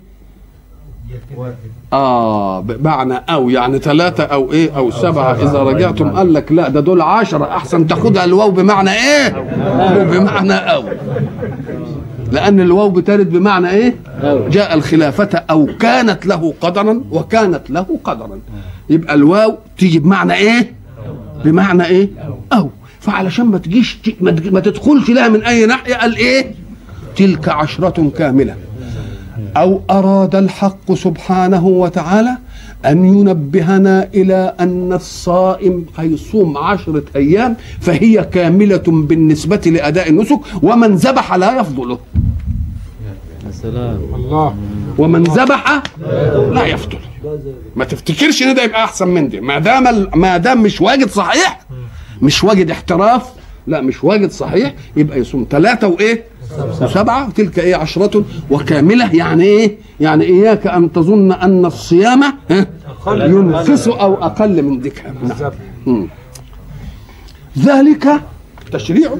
[1.92, 5.32] آه بمعنى أو يعني ثلاثة أو إيه أو سبعة.
[5.32, 7.44] إذا رجعتم قال لك لا ده دول عشرة.
[7.44, 10.84] أحسن تاخدها الواو بمعنى أو بمعنى أو.
[12.32, 13.96] لأن الواو بترد بمعنى إيه؟
[14.50, 18.38] جاء الخلافة أو كانت له قدرا وكانت له قدرا.
[18.90, 20.72] يبقى الواو تيجي بمعنى إيه؟
[21.44, 22.08] بمعنى إيه؟
[22.52, 22.70] أو.
[23.04, 26.54] فعلشان ما تجيش ما تدخلش لها من أي ناحية قال إيه؟
[27.16, 28.56] تلك عشرة كاملة.
[29.56, 32.36] أو أراد الحق سبحانه وتعالى
[32.86, 41.34] أن ينبهنا إلى أن الصائم هيصوم عشرة أيام فهي كاملة بالنسبة لأداء النسك ومن ذبح
[41.34, 41.98] لا يفضله.
[44.14, 44.54] الله.
[44.98, 45.82] ومن ذبح
[46.52, 46.98] لا يفضل
[47.76, 51.60] ما تفتكرش إن ده يبقى أحسن من دي؟ ما دام ما دام مش واجد صحيح
[52.22, 53.22] مش واجد احتراف
[53.66, 56.24] لا مش واجد صحيح يبقى يصوم ثلاثة وإيه؟
[56.82, 59.14] وسبعة وتلك إيه؟ عشرة وكاملة.
[59.14, 62.22] يعني إيه؟ يعني إياك أن تظن أن الصيام
[63.08, 65.02] ينقص أو أقل من ذكر.
[65.86, 66.08] نعم.
[67.58, 68.20] ذلك
[68.72, 69.10] تشريع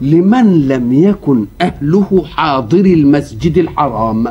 [0.00, 4.26] لمن لم يكن أهله حاضر المسجد الحرام.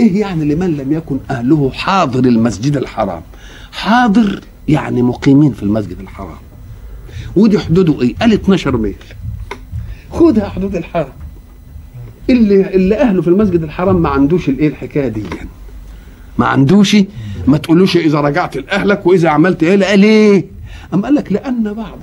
[0.00, 3.22] إيه يعني لمن لم يكن أهله حاضر المسجد الحرام؟
[3.72, 6.36] حاضر يعني مقيمين في المسجد الحرام.
[7.36, 8.94] ودي حدوده إيه؟ قال 12 ميل.
[10.10, 11.08] خدها حدود الحرم.
[12.30, 15.48] اللي اللي أهله في المسجد الحرام ما عندوش الإيه الحكاية دي يعني.
[16.38, 16.96] ما عندوش
[17.46, 20.44] ما تقولوش إذا رجعت لأهلك وإذا عملت إيه؟ لا ليه؟
[20.94, 21.98] أم قال لك لأن بعض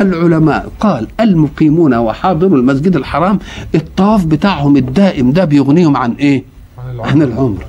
[0.00, 3.38] العلماء قال المقيمون وحاضروا المسجد الحرام
[3.74, 6.44] الطواف بتاعهم الدائم ده بيغنيهم عن إيه؟
[6.78, 7.64] عن العمر.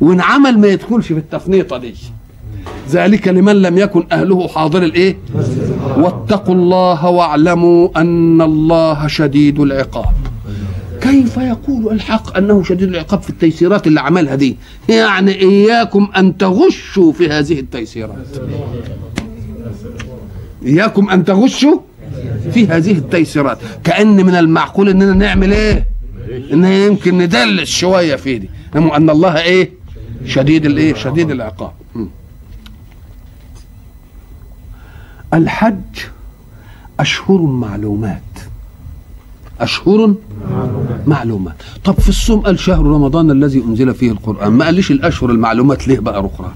[0.00, 1.94] وإن عمل ما يدخلش في التفنيطة دي.
[2.90, 5.16] ذلك لمن لم يكن أهله حاضر الإيه؟
[5.96, 10.14] واتقوا الله واعلموا أن الله شديد العقاب.
[11.00, 14.56] كيف يقول الحق أنه شديد العقاب في التيسيرات اللي عملها دي؟
[14.88, 18.26] يعني إياكم أن تغشوا في هذه التيسيرات.
[20.66, 21.78] إياكم أن تغشوا
[22.52, 23.58] في هذه التيسيرات.
[23.84, 25.86] كأن من المعقول إننا نعمل إيه؟
[26.52, 28.50] ان يمكن ندلس شوية في دي.
[28.76, 29.70] إنما أن الله إيه؟
[30.26, 32.04] شديد الإيه؟ شديد العقاب م.
[35.34, 35.74] الحج
[37.00, 38.20] أشهر معلومات.
[39.60, 40.14] أشهر
[41.06, 41.54] معلومات.
[41.84, 44.52] طب في الصوم قال شهر رمضان الذي أنزل فيه القرآن.
[44.52, 46.52] ما قاليش الأشهر المعلومات ليه بقى أخرى؟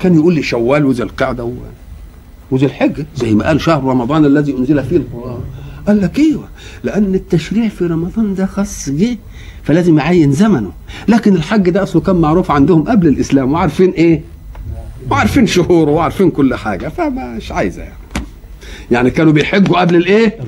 [0.00, 1.52] كان يقول لي شوال وذي القعدة و...
[2.50, 5.40] وذي الحجه زي ما قال شهر رمضان الذي أنزل فيه القرآن.
[5.86, 6.44] قال لك إيوه
[6.84, 9.18] لأن التشريع في رمضان ده خاص جه
[9.62, 10.72] فلازم يعين زمنه.
[11.08, 14.22] لكن الحج ده أصله كان معروف عندهم قبل الإسلام وعارفين إيه؟
[15.10, 17.94] وعارفين شهوره وعارفين كل حاجة فمش عايزة يعني.
[18.90, 20.40] يعني كانوا بيحجوا قبل الإيه؟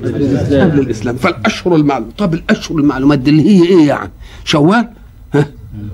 [0.63, 1.15] قبل الإسلام.
[1.15, 4.09] فالأشهر المعلومات طب الأشهر المعلومات دي اللي هي إيه يعني؟
[4.45, 4.89] شوال؟
[5.33, 5.45] ها؟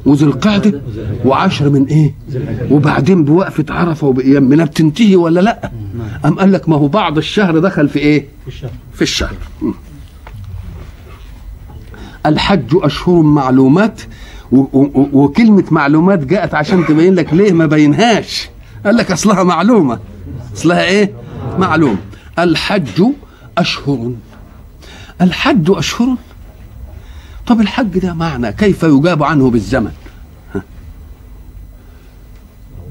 [0.05, 0.81] وذي القعده
[1.25, 2.13] وعشر من إيه؟
[2.71, 5.71] وبعدين بوقفة عرفة وبأيام منها بتنتهي ولا لأ؟
[6.25, 8.25] أم قال لك ما هو بعض الشهر دخل في إيه؟
[8.93, 9.35] في الشهر.
[9.61, 9.71] م.
[12.25, 14.01] الحج أشهر معلومات
[14.51, 18.49] وكلمة معلومات جاءت عشان تبين لك ليه ما بينهاش.
[18.85, 19.99] قال لك أصلها معلومة.
[20.55, 21.13] أصلها إيه؟
[21.57, 21.99] معلوم
[22.39, 23.03] الحج
[23.57, 24.11] أشهر.
[25.21, 26.15] الحج أشهر.
[27.47, 29.91] طب الحج ده معنى كيف يجاب عنه بالزمن.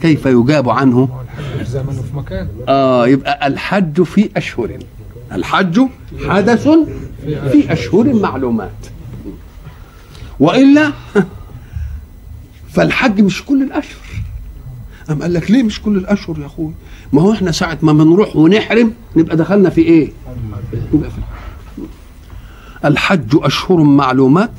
[0.00, 1.24] كيف يجاب عنه؟
[1.64, 4.78] في مكان آه يبقى الحج في أشهر.
[5.32, 5.80] الحج
[6.28, 6.68] حدث
[7.24, 8.86] في أشهر معلومات.
[10.40, 10.92] وإلا
[12.72, 14.03] فالحج مش كل الأشهر.
[15.10, 16.72] أم قال لك ليه مش كل الأشهر يا أخوي؟
[17.12, 20.12] ما هو إحنا ساعة ما بنروح ونحرم نبقى دخلنا في إيه؟
[20.92, 20.98] في
[22.84, 24.50] الحج أشهر معلومات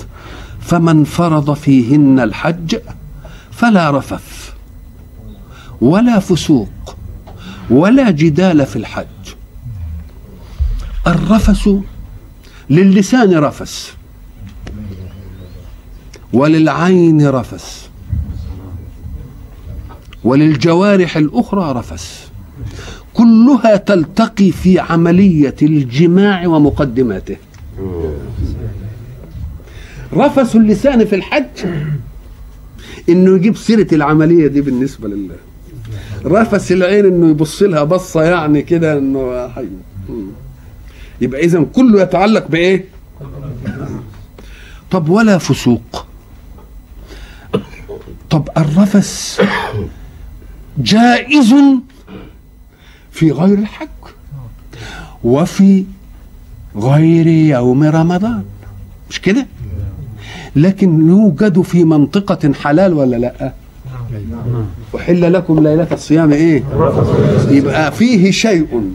[0.60, 2.75] فمن فرض فيهن الحج
[3.51, 4.49] فلا رفث
[5.81, 6.69] ولا فسوق
[7.69, 9.05] ولا جدال في الحج.
[11.08, 11.69] الرفس
[12.69, 13.93] للسان رفس
[16.34, 17.85] وللعين رفس
[20.25, 22.27] وللجوارح الأخرى رفس
[23.13, 27.35] كلها تلتقي في عملية الجماع ومقدماته.
[30.13, 31.65] رفس اللسان في الحج.
[33.09, 35.35] إنه يجيب سيرة العملية دي بالنسبة لله.
[36.25, 39.67] رفس العين إنه يبص لها بصة يعني كده إنه حي.
[41.21, 42.85] يبقى اذا كله يتعلق بإيه؟
[44.91, 46.05] طب ولا فسوق؟
[48.29, 49.41] طب الرفس
[50.77, 51.55] جائز
[53.11, 53.88] في غير الحج
[55.23, 55.85] وفي
[56.75, 58.43] غير يوم رمضان.
[59.09, 59.47] مش كده؟
[60.55, 63.53] لكن يوجد في منطقة حلال ولا لا؟
[64.93, 66.63] وحل لكم ليلة الصيام إيه؟
[67.49, 68.91] يبقى فيه شيء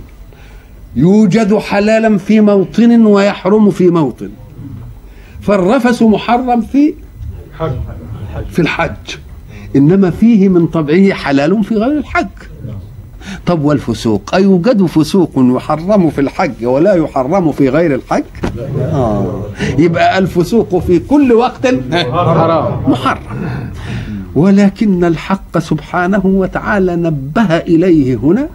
[0.97, 4.31] يوجد حلالا في موطن ويحرم في موطن.
[5.41, 6.95] فالرفس محرم في
[8.51, 8.97] في الحج.
[9.77, 12.27] إنما فيه من طبعه حلال في غير الحج
[13.47, 18.25] طب والفسوق؟ أيوجد فسوق يحرم في الحج ولا يحرم في غير الحج
[18.81, 19.43] آه.
[19.79, 22.91] يبقى الفسوق في كل وقت حرام.
[22.91, 23.19] محرم.
[24.35, 28.49] ولكن الحق سبحانه وتعالى نبه إليه هنا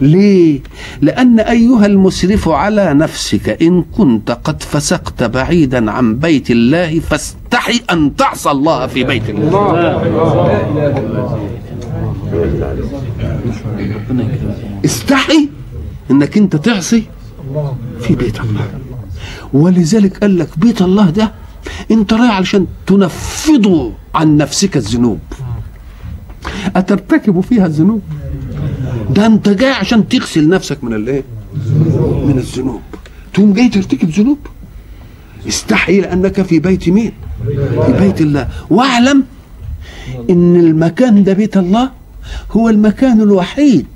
[0.00, 0.60] ليه؟
[1.02, 8.16] لأن أيها المسرف على نفسك إن كنت قد فسقت بعيدا عن بيت الله فاستحي أن
[8.16, 10.02] تعصى الله في بيت الله.
[14.84, 15.48] استحي
[16.10, 17.02] إنك أنت تعصي
[18.00, 18.68] في بيت الله.
[19.52, 21.32] ولذلك قال لك بيت الله ده
[21.90, 25.18] أنت رايح علشان تنفض عن نفسك الذنوب.
[26.76, 28.02] أترتكب فيها الذنوب؟
[29.10, 31.24] ده انت جاي عشان تغسل نفسك من الايه؟
[32.26, 32.80] من الذنوب.
[33.34, 34.38] تقوم جاي ترتكب ذنوب.
[35.48, 37.12] استحي لانك في بيت مين؟
[37.86, 38.48] في بيت الله.
[38.70, 39.24] واعلم
[40.30, 41.90] ان المكان ده بيت الله
[42.50, 43.86] هو المكان الوحيد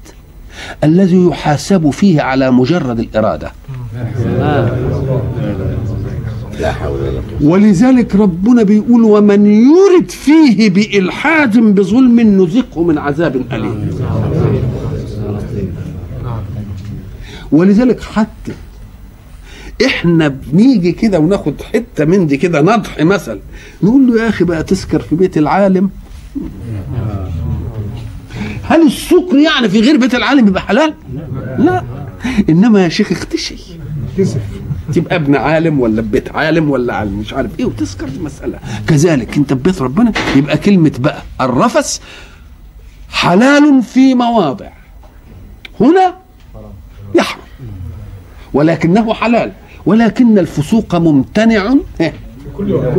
[0.84, 3.52] الذي يحاسب فيه على مجرد الإرادة.
[7.40, 13.90] ولذلك ربنا بيقول ومن يرد فيه بإلحاد بظلم نذقه من عذاب أليم.
[17.52, 18.52] ولذلك حتى
[19.86, 23.38] إحنا بنيجي كده وناخد حتة من دي كده نضح مثلا
[23.82, 25.90] نقول له يا أخي بقى تسكر في بيت العالم.
[28.62, 30.94] هل السكر يعني في غير بيت العالم يبقى حلال؟
[31.58, 31.84] لا.
[32.48, 33.56] إنما يا شيخ اختشي
[34.94, 39.52] تبقى ابن عالم ولا بيت عالم ولا عالم مش عارف إيه وتذكر المسألة كذلك أنت
[39.52, 42.00] ببيت ربنا يبقى كلمة بقى الرفس
[43.10, 44.68] حلال في مواضع.
[45.80, 46.16] هنا
[47.14, 47.42] يحرم.
[48.54, 49.52] ولكنه حلال.
[49.86, 52.12] ولكن الفسوق ممتنع إيه؟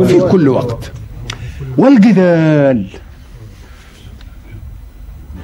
[0.06, 0.92] في كل وقت.
[1.78, 2.86] والجدال.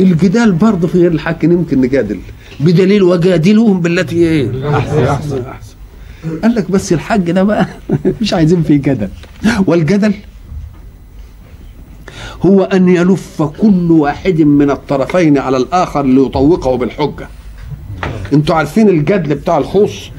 [0.00, 2.18] الجدال برضه في غير الحق يمكن نجادل.
[2.60, 5.76] بدليل وجادلوهم بالتي إيه؟ أحسن أحسن أحسن.
[6.42, 7.66] قال لك بس الحج ده بقى
[8.20, 9.08] مش عايزين فيه جدل.
[9.66, 10.14] والجدل
[12.46, 17.28] هو أن يلف كل واحد من الطرفين على الآخر ليطوقه بالحجة.
[18.32, 20.10] أنتوا عارفين الجدل بتاع الخوص؟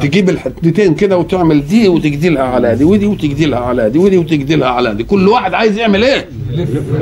[0.00, 4.94] تجيب الحتتين كده وتعمل دي وتجدلها على دي ودي وتجدلها على دي ودي وتجدلها على
[4.94, 5.04] دي.
[5.04, 6.28] كل واحد عايز يعمل إيه؟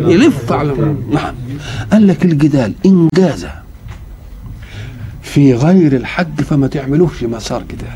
[0.06, 0.74] يلف على
[1.12, 1.34] نعم.
[1.92, 3.46] قال لك الجدال ان جاز
[5.22, 7.88] في غير الحج فما تعملوش مسار جدال.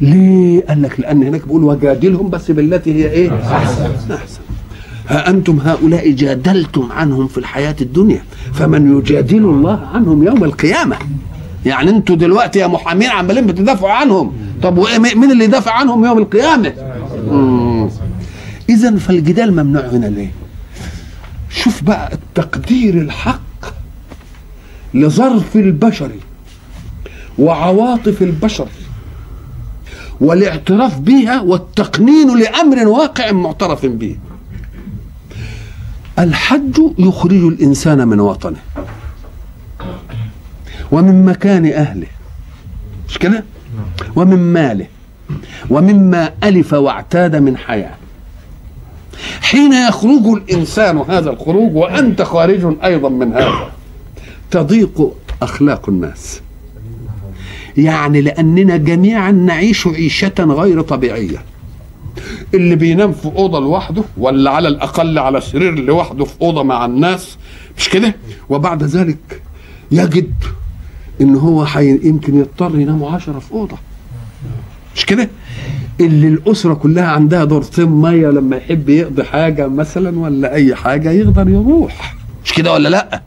[0.00, 3.90] ليه؟ قال لك لأن هناك بيقول وجادلهم بس بالتي هي إيه؟ أحسن.
[4.12, 4.40] أحسن.
[5.08, 8.22] ها أنتم هؤلاء جادلتم عنهم في الحياة الدنيا
[8.54, 10.96] فمن يجادل الله عنهم يوم القيامة.
[11.66, 14.32] يعني أنتوا دلوقتي يا محامين عمالين بتدافعوا عنهم.
[14.62, 16.72] طب وإيه- مين اللي يدافع عنهم يوم القيامة؟
[18.68, 20.30] اذا فالجدال ممنوع هنا ليه؟
[21.50, 23.40] شوف بقى التقدير الحق
[24.94, 26.10] لظرف البشر
[27.38, 28.68] وعواطف البشر
[30.20, 34.16] والاعتراف بها والتقنين لأمر واقع معترف به.
[36.18, 38.58] الحج يخرج الإنسان من وطنه
[40.92, 42.06] ومن مكان أهله.
[43.08, 43.44] مش كده؟
[44.16, 44.86] ومن ماله.
[45.70, 47.94] ومما ألف واعتاد من حياة.
[49.40, 53.70] حين يخرج الإنسان هذا الخروج وأنت خارج أيضا من هذا
[54.50, 56.40] تضيق أخلاق الناس.
[57.76, 61.42] يعني لأننا جميعا نعيش عيشة غير طبيعية.
[62.54, 67.38] اللي بينام في أوضة لوحده ولا على الأقل على سرير لوحده في أوضة مع الناس
[67.78, 68.16] مش كده؟
[68.48, 69.42] وبعد ذلك
[69.92, 70.34] يجد
[71.20, 72.00] إن هو حي...
[72.02, 73.76] يمكن يضطر يناموا عشرة في أوضة.
[74.96, 75.28] مش كده؟
[76.00, 81.48] اللي الأسرة كلها عندها دورتين ميه لما يحب يقضي حاجة مثلا ولا أي حاجة يقدر
[81.48, 82.14] يروح.
[82.44, 83.22] مش كده ولا لأ؟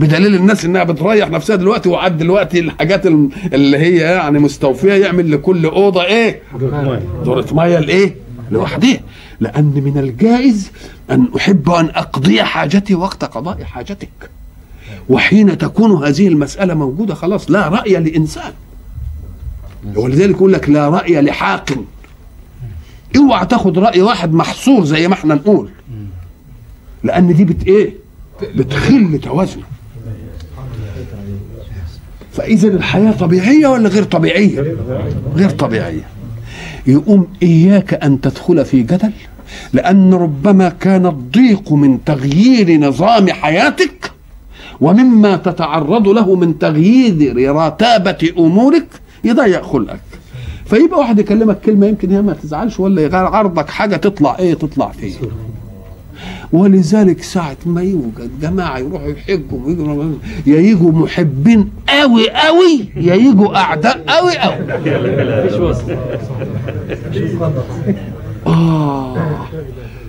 [0.00, 5.66] بدليل الناس إنها بتريح نفسها دلوقتي وعد دلوقتي الحاجات اللي هي يعني مستوفية يعمل لكل
[5.66, 6.42] أوضة إيه؟
[7.24, 8.14] دورة مية لإيه؟
[8.50, 9.00] لوحدها
[9.40, 10.70] لأن من الجائز
[11.10, 14.30] أن أحب أن أقضي حاجتي وقت قضاء حاجتك.
[15.08, 18.52] وحين تكون هذه المسألة موجودة خلاص لا رأي لإنسان.
[19.96, 21.84] ولذلك يقول لك لا رأي لحاكم
[23.16, 25.70] اوعى تاخد رأي واحد محصور زي ما إحنا نقول.
[27.04, 27.94] لأن دي بت إيه؟
[28.54, 29.62] بتخل توازنه.
[32.32, 34.64] فإذا الحياة طبيعية ولا غير طبيعية؟
[35.36, 36.02] غير طبيعية.
[36.86, 39.12] يقوم إياك أن تدخل في جدل
[39.72, 44.12] لأن ربما كان الضيق من تغيير نظام حياتك
[44.80, 48.86] ومما تتعرض له من تغيير رتابة أمورك
[49.24, 50.00] يضيق خلقك
[50.66, 55.14] فيبقى واحد يكلمك كلمة يمكن هي ما تزعلش ولا عرضك حاجة تطلع إيه؟ تطلع فيه.
[56.52, 60.12] ولذلك ساعة ما يوجد جماعة يروحوا يحجوا ويجوا
[60.46, 64.56] يا يجوا محبين قوي قوي يا يجوا أعداء قوي قوي
[68.46, 69.46] آه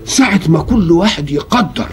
[0.05, 1.87] ساعة ما كل واحد يقدر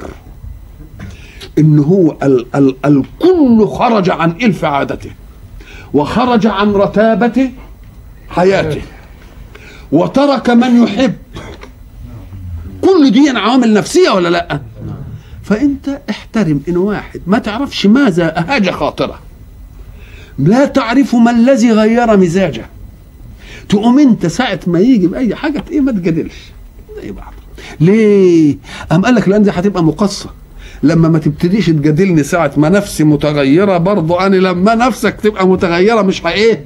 [1.58, 5.10] إن هو ال ال الكل خرج عن إلف عادته
[5.94, 7.50] وخرج عن رتابة
[8.30, 8.82] حياته.
[9.92, 11.14] وترك من يحب.
[12.80, 14.60] كل دي عوامل نفسية ولا لأ؟
[15.42, 19.18] فأنت احترم إن واحد ما تعرفش ماذا أهاج خاطره.
[20.38, 22.66] لا تعرف ما الذي غير مزاجه.
[23.68, 26.34] تقوم أنت ساعة ما يجي بأي حاجة إيه ما تجادلش.
[27.02, 27.32] زي بعض.
[27.80, 28.56] ليه؟
[28.92, 30.30] أم قال لك لأن دي هتبقى مقصة.
[30.82, 36.26] لما ما تبتديش تجادلني ساعة ما نفسي متغيرة برضو أنا لما نفسك تبقى متغيرة مش
[36.26, 36.64] إيه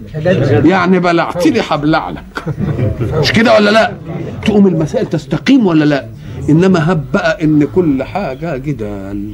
[0.65, 2.25] يعني بلعتني هبلع لك
[3.21, 3.93] مش كده ولا لا؟
[4.45, 6.07] تقوم المسائل تستقيم ولا لا؟
[6.51, 9.33] إنما هب بقى إن كل حاجة جدال.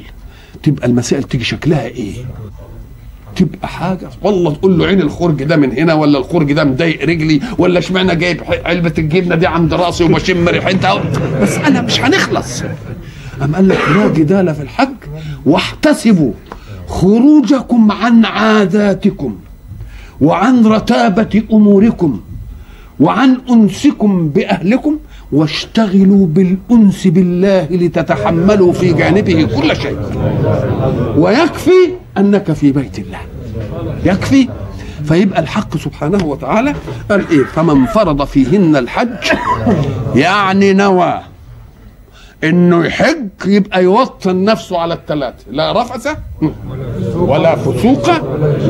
[0.62, 2.12] تبقى المسائل تيجي شكلها إيه؟
[3.36, 4.08] تبقى حاجة.
[4.22, 8.16] والله تقول له عين الخرج ده من هنا ولا الخرج ده مضايق رجلي ولا اشمعنى
[8.16, 11.02] جايب علبة الجبنة دي عند رأسي وبشم ريحتها
[11.42, 12.62] مساله مش هنخلص.
[13.44, 14.94] أم قال لك لا جدال في الحج
[15.46, 16.32] واحتسبوا
[16.88, 19.36] خروجكم عن عاداتكم
[20.20, 22.20] وعن رتابة أموركم
[23.00, 24.98] وعن أنسكم بأهلكم
[25.32, 29.96] واشتغلوا بالأنس بالله لتتحملوا في جانبه كل شيء.
[31.16, 33.18] ويكفي أنك في بيت الله.
[34.04, 34.48] يكفي.
[35.04, 36.74] فيبقى الحق سبحانه وتعالى
[37.10, 39.08] قال إيه؟ فمن فرض فيهن الحج
[40.14, 41.20] يعني نوى.
[42.44, 46.16] إنه يحج يبقى يوطن نفسه على الثلاثه لا رفث
[47.14, 48.10] ولا فسوق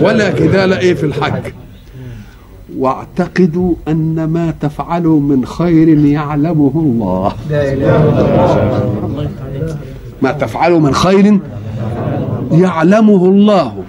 [0.02, 1.52] ولا جدال إيه في الحج
[2.76, 7.32] واعتقدوا أن ما تفعلوا من خير يعلمه الله.
[10.22, 11.40] ما تفعلوا من خير
[12.52, 13.82] يعلمه الله.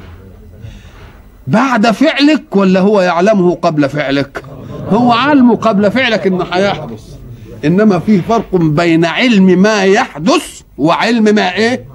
[1.48, 4.44] بعد فعلك ولا هو يعلمه قبل فعلك؟
[4.90, 7.19] هو علمه قبل فعلك إنه هيحدث
[7.66, 11.86] إنما في فرق بين علم ما يحدث وعلم ما إيه؟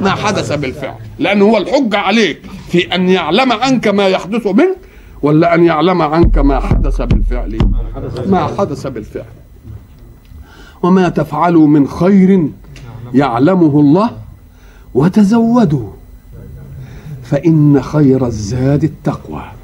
[0.00, 0.94] ما حدث بالفعل.
[1.18, 4.76] لأن هو الحجه عليك في أن يعلم عنك ما يحدث منك
[5.22, 7.58] ولا أن يعلم عنك ما حدث بالفعل.
[8.26, 9.24] ما حدث بالفعل.
[10.82, 12.48] وما تفعلوا من خير
[13.14, 14.10] يعلمه الله
[14.94, 15.90] وتزودوا
[17.22, 19.59] فإن خير الزاد التقوى.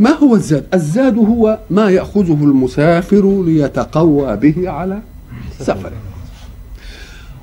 [0.00, 5.02] ما هو الزاد؟ الزاد هو ما يأخذه المسافر ليتقوى به على
[5.58, 5.92] سفره.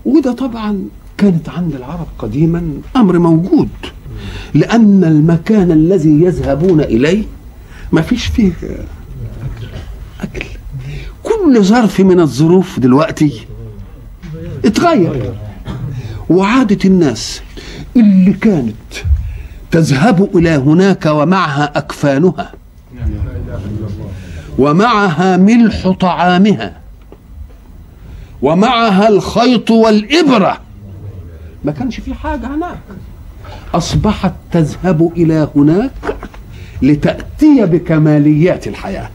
[0.05, 0.81] وده طبعا
[1.17, 3.69] كانت عند العرب قديما أمر موجود
[4.53, 7.23] لأن المكان الذي يذهبون إليه
[7.91, 8.51] ما فيش فيه
[10.21, 10.45] أكل.
[11.23, 13.45] كل ظرف من الظروف دلوقتي
[14.65, 15.33] اتغير.
[16.29, 17.41] وعادة الناس
[17.97, 18.73] اللي كانت
[19.71, 22.51] تذهب إلى هناك ومعها أكفانها.
[24.59, 26.81] ومعها ملح طعامها.
[28.41, 30.57] ومعها الخيط والإبرة.
[31.63, 32.79] ما كانش في حاجة هناك.
[33.73, 35.91] أصبحت تذهب إلى هناك
[36.81, 39.09] لتأتي بكماليات الحياة.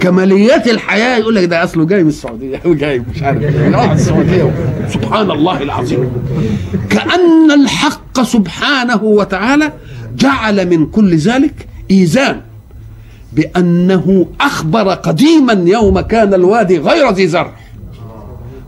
[0.00, 3.38] كماليات الحياة يقول لك ده أصله جاي من السعودية وجاي مش عارف.
[3.56, 4.54] من السعودية.
[4.88, 6.10] سبحان الله العظيم.
[6.90, 9.72] كأن الحق سبحانه وتعالى
[10.16, 12.40] جعل من كل ذلك إيزان
[13.32, 17.52] بأنه أخبر قديما يوم كان الوادي غير ذي زرع.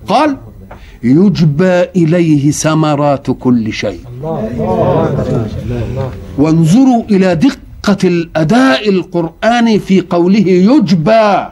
[0.09, 0.37] قال
[1.05, 4.01] يجبى إليه ثمرات كل شيء.
[6.39, 11.47] وانظروا إلى دقة الأداء القرآني في قوله يجبى.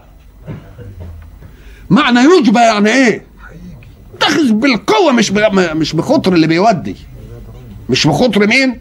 [1.90, 3.24] معنى يجبى يعني إيه؟
[4.20, 5.32] تاخذ بالقوة مش
[5.74, 6.96] مش بخطر اللي بيودي.
[7.88, 8.80] مش بخطر مين؟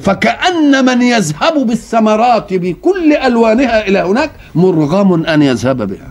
[0.00, 6.10] فكأن من يذهب بالثمرات بكل ألوانها إلى هناك مرغم أن يذهب بها.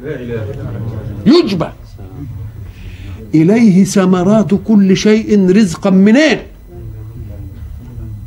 [1.25, 1.67] يجبى.
[3.35, 6.37] إليه ثمرات كل شيء رزقا منين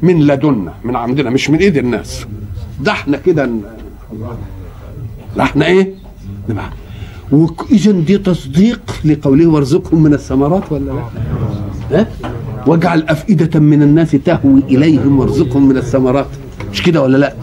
[0.03, 2.27] من لدنا من عندنا مش من إيد الناس.
[2.81, 3.51] ده إحنا كده
[5.37, 5.95] ده إحنا إيه؟
[6.49, 6.71] نبقى
[7.33, 11.03] واذا دي تصديق لقوله وارزقهم من الثمرات ولا لا؟
[12.01, 12.07] ها؟
[12.67, 16.27] واجعل أفئدة من الناس تهوي إليهم وارزقهم من الثمرات.
[16.73, 17.35] مش كده ولا لا؟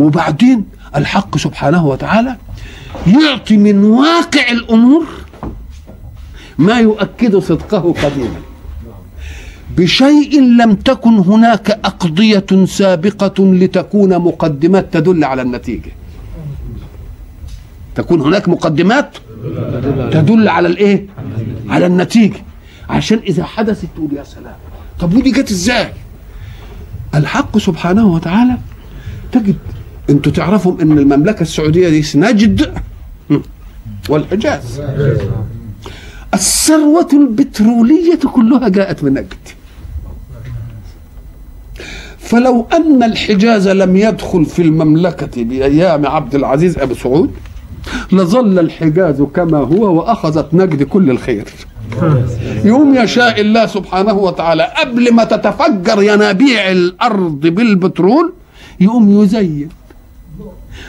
[0.00, 0.64] وبعدين
[0.96, 2.36] الحق سبحانه وتعالى
[3.06, 5.04] يعطي من واقع الأمور
[6.58, 8.40] ما يؤكد صدقه قديما.
[9.76, 15.90] بشيء لم تكن هناك أقضية سابقة لتكون مقدمات تدل على النتيجة.
[17.94, 19.10] تكون هناك مقدمات
[20.12, 21.06] تدل على الإيه؟
[21.68, 22.40] على النتيجة.
[22.88, 24.56] عشان إذا حدثت تقول يا سلام.
[25.00, 25.92] طب ودي جت إزاي؟
[27.14, 28.56] الحق سبحانه وتعالى
[29.32, 29.56] تجد
[30.10, 32.74] أنتوا تعرفوا إن المملكة السعودية دي نجد
[34.10, 34.80] والحجاز.
[36.34, 39.48] الثروة البترولية كلها جاءت من نجد
[42.18, 47.30] فلو أن الحجاز لم يدخل في المملكة بأيام عبد العزيز أبي سعود
[48.12, 51.44] لظل الحجاز كما هو وأخذت نجد كل الخير.
[52.64, 58.32] يوم يشاء الله سبحانه وتعالى قبل ما تتفجر ينابيع الأرض بالبترول
[58.80, 59.68] يقوم يزين.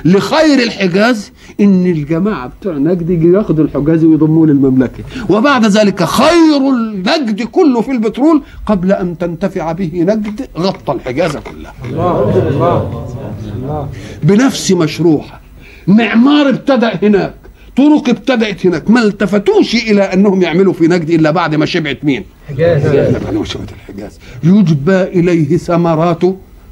[0.05, 1.31] لخير الحجاز
[1.61, 5.03] إن الجماعة بتوع نجد ياخدوا الحجاز ويضموه للمملكة.
[5.29, 11.73] وبعد ذلك خير النجد كله في البترول قبل أن تنتفع به نجد غطى الحجاز كلها
[14.23, 15.39] بنفس مشروعها.
[15.87, 17.33] معمار ابتدأ هناك
[17.77, 22.23] طرق ابتدأت هناك ما التفتوش إلى أنهم يعملوا في نجد إلا بعد ما شبعت مين؟
[22.49, 22.81] حجاز.
[23.43, 24.19] شبعت الحجاز.
[24.43, 26.21] يجبى إليه ثمرات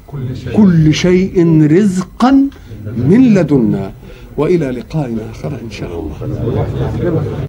[0.06, 0.56] كل شيء.
[0.56, 2.46] كل شيء رزقا
[2.96, 3.92] من لدنا
[4.36, 7.47] وإلى لقاء آخر إن شاء الله.